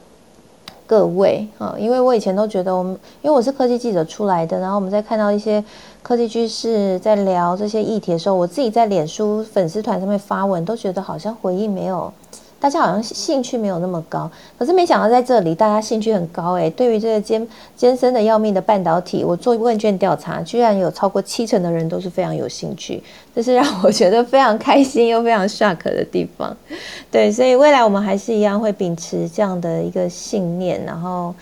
[0.86, 5.62] 各位啊，因为我以前都觉得我们，因为我是科技记者出来的，然后我们在看到一些
[6.02, 12.12] 科技趋势，在聊这些议题的时候，我自己在脸书粉丝团上面发文，都觉得好像回应没有。
[12.59, 16.70] 大家好像兴趣没有那么高，可是没想到在这里大家兴趣很高诶。
[16.70, 17.47] 对于这个艰
[17.77, 23.03] 艰深的要命的半导体，我做问卷调查，居然有超过七成的人都是非常有兴趣，
[23.35, 26.57] 这是让我觉得非常开心又非常 shock 的地方。
[27.12, 31.35] 对，所以未来我们还是一样会秉持这样的一个信念，然后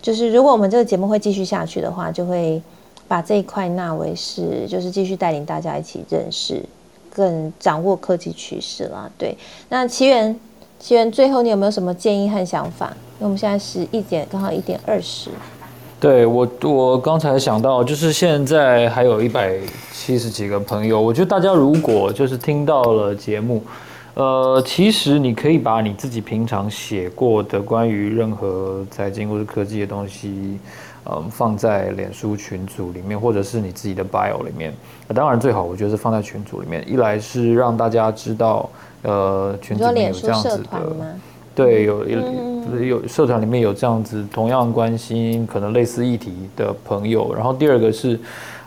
[0.00, 2.62] 就是如果我们这个节目会继续下去的话，就会
[3.08, 6.64] 把这一块纳为是，就是继续带领大家一起认识。
[7.16, 9.34] 更掌握科技趋势啦，对。
[9.70, 10.38] 那奇源，
[10.78, 12.88] 奇源，最后你有没有什么建议和想法？
[13.18, 15.30] 因为我们现在是一点，刚好一点二十。
[15.98, 19.58] 对我，我刚才想到，就是现在还有一百
[19.94, 23.62] 七十几个朋友，我觉得大家如果就是听到了节目，
[24.12, 30.58] 呃，其实你可以把你自己平常写过的关于任何财经或者科技的东西。
[31.08, 34.72] 嗯，放在脸书群组里面，或者是你自己的 bio 里面。
[35.14, 36.84] 当然最好，我觉得是放在群组里面。
[36.90, 38.68] 一来是让大家知道，
[39.02, 41.16] 呃，群组里面有这样子的，
[41.54, 42.20] 对，有有
[42.82, 47.32] 有社团里面有这样子同样关心可能类似议题的朋友。
[47.32, 48.18] 然后第二个是，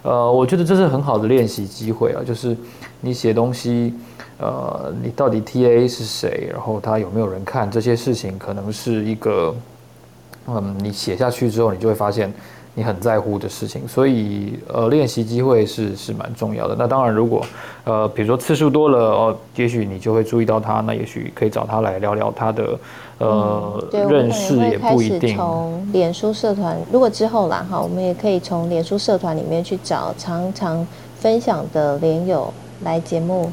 [0.03, 2.55] 呃，我觉得这是很好的练习机会啊，就是
[3.01, 3.93] 你写东西，
[4.37, 9.53] 呃，你到底 TA 是谁，然后他有没有人看，这些事情可能是一个。
[10.55, 12.31] 嗯，你写下去之后，你就会发现
[12.75, 16.75] 你很在乎的事情，所以呃，练习机会是是蛮重要的。
[16.77, 17.45] 那当然，如果
[17.83, 22.79] 呃，比如说次数多了哦，也许你就会注意到他，那也许可以找他来聊聊他的
[23.17, 25.35] 呃认识，也不一定。
[25.35, 30.85] 从脸书社团，如果之后啦哈，我们也可以从脸书社团里面去找常常
[31.17, 32.53] 分享的连友
[32.83, 33.51] 来节目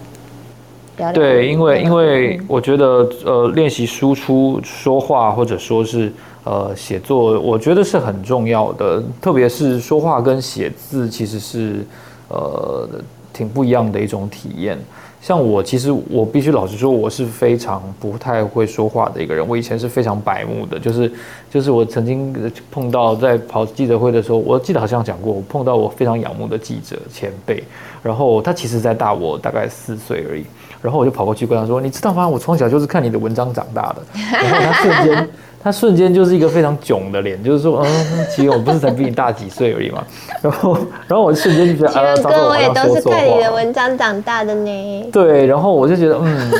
[0.98, 1.12] 聊聊。
[1.12, 6.12] 对，因为因为我觉得呃，练习输出说话或者说是。
[6.46, 11.84] 呃，写作我觉得是很重要的，特别是说话跟写字其实是
[12.28, 12.88] 呃
[13.32, 14.78] 挺不一样的一种体验。
[15.20, 19.44] 像我，其实我必须老实说，我是非常不太会说话的一个人。
[19.44, 21.12] 我以前是非常白目的，就是
[21.50, 22.32] 就是我曾经
[22.70, 27.64] 碰到在跑记者会的时候，我记得好像讲过，我碰到我非常仰慕的记者前辈，
[28.04, 30.44] 然后他其实在大我大概四岁而已，
[30.80, 32.28] 然后我就跑过去跟他说：“你知道吗？
[32.28, 33.96] 我从小就是看你的文章长大的。”
[34.30, 35.28] 然后他瞬间。
[35.62, 40.04] 他瞬间就是一个非常囧的脸，就是说，嗯， 其实我不是才比你大几岁而已嘛。
[40.40, 40.76] 然后，
[41.08, 45.04] 然后我瞬间就觉得，啊，糟糕，我也都是看你的文章长大的呢。
[45.12, 46.52] 对，然后我就觉得，嗯，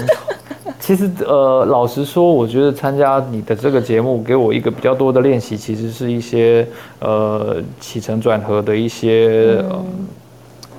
[0.81, 6.66] 其实，呃，老实说，我觉得参加你的这个节目，给我一个比较多的练习，其实是一些，
[6.98, 9.62] 呃，起承转合的一些，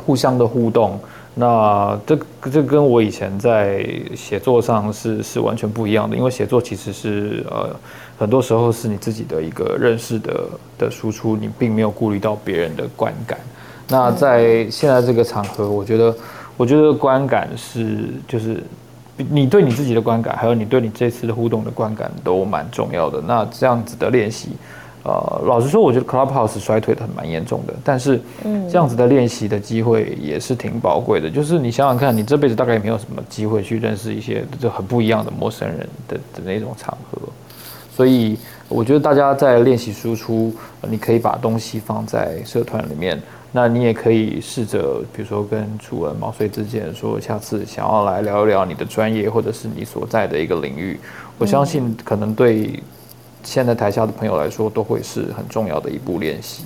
[0.06, 1.00] 互相的互动。
[1.40, 2.18] 那这
[2.52, 7.70] 这跟我以前在写作上是是完全不一样的，因为写作其实是呃
[8.18, 10.44] 很多时候是你自己的一个认识的
[10.78, 13.38] 的输出，你并没有顾虑到别人的观感。
[13.88, 16.16] 那在现在这个场合，我觉得
[16.58, 18.64] 我觉得观感是就是
[19.16, 23.22] 你对你自己的观感，还有你对你这次的互动的观感都蛮重要的。
[23.26, 24.50] 那这样子的练习。
[25.04, 31.30] 呃，老实说，我觉得 Clubhouse 衰退的很蛮严重的，但是，嗯，这样子的练习的机会也是挺宝贵的。
[31.30, 37.22] 就是你想想看，你这辈子大概也没有什么机会去认识一些就很不一样的陌生人的的那种场合，
[37.98, 38.38] 所以
[38.70, 40.54] 我觉得大家在练习输出，
[40.88, 43.20] 你可以把东西放在社团里面，
[43.52, 51.00] 那你也可以试着，比如说跟楚文、毛遂自荐说，下次想要来聊一聊你的专业或者是你所在的一个领域，
[51.40, 52.84] 我相信可能对。
[53.44, 56.66] 现在台下的朋友来说，都会是很重要的一步练习。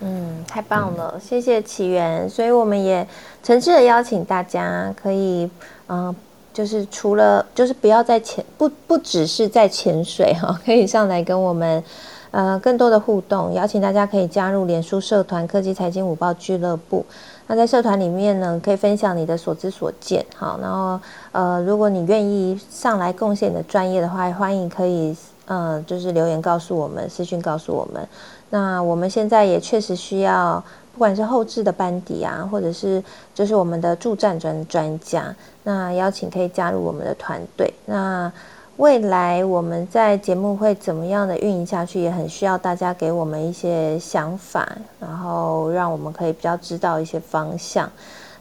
[0.00, 2.26] 嗯，太棒了，谢谢起源。
[2.26, 3.06] 所以我们也
[3.42, 5.50] 诚挚的邀请大家，可以，
[5.90, 6.14] 嗯，
[6.52, 11.82] 就是除了，就是不要在潜，不不只是在潜水哈，可以上来跟我们，
[12.30, 13.52] 呃，更多的互动。
[13.54, 17.04] 邀请大家可以加入脸书社团科技财经五报俱乐部。
[17.46, 21.00] 那在社团里面呢，可以分享你的所知所见，好，然后，
[21.32, 25.16] 呃，如果你愿意上来贡献你的专业的话，欢迎可以。
[25.46, 28.08] 嗯，就是留言告诉我们，私讯告诉我们。
[28.50, 30.62] 那我们现在也确实需要，
[30.92, 33.02] 不管是后置的班底啊，或者是
[33.34, 37.72] 就是我们的助战专专家，那邀请可以加入我们的团队。
[37.86, 38.30] 那
[38.76, 44.66] 未来我们在节目会怎么样的运营下去，也很需要大家给我们一些想法，
[44.98, 47.90] 然后让我们可以比较知道一些方向。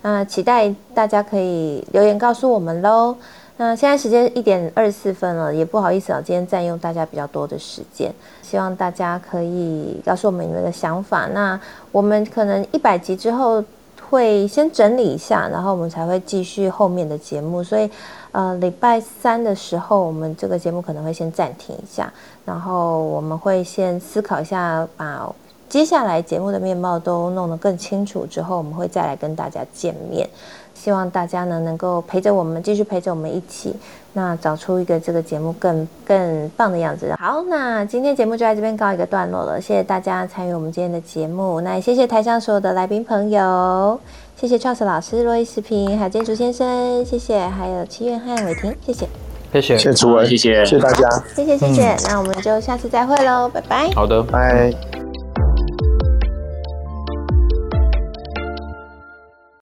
[0.01, 3.15] 那期待大家可以留言告诉我们喽。
[3.63, 8.11] 那现在时间一点二十四分了，也不好意思啊，今天占用大家比较多的时间。
[8.41, 11.27] 希望大家可以告诉我们你们的想法。
[11.27, 11.61] 那
[11.91, 13.63] 我们可能一百集之后
[14.09, 17.63] 会先整理一下，然后我们才会继续后面的节目。
[17.63, 17.87] 所以，
[18.31, 22.11] 呃，礼拜三的时候，我们这个节目可能会先暂停一下，
[22.43, 25.31] 然后我们会先思考一下，把
[25.69, 30.27] 接下来节目的面貌都弄得更清楚之后，我们会再来跟大家见面。
[30.81, 33.75] 希望大家呢能够陪着我们，继续陪着我们一起，
[34.13, 37.13] 那找出一个这个节目更更棒的样子。
[37.19, 43.99] 好，那今天节目就在这边告一个段落了，谢谢大家参与我们今天的节目，那也谢谢台上所有的来宾朋友，
[44.35, 49.07] 谢谢 Charles 老师、洛伊视频，还有建竹先生，谢谢，还有七月和伟霆，谢谢，
[49.53, 53.91] 谢谢，谢谢主文，谢谢谢谢大家，谢谢谢谢，那我们就下次再会喽，拜拜。
[53.93, 54.23] 好的。
[54.23, 55.10] 拜。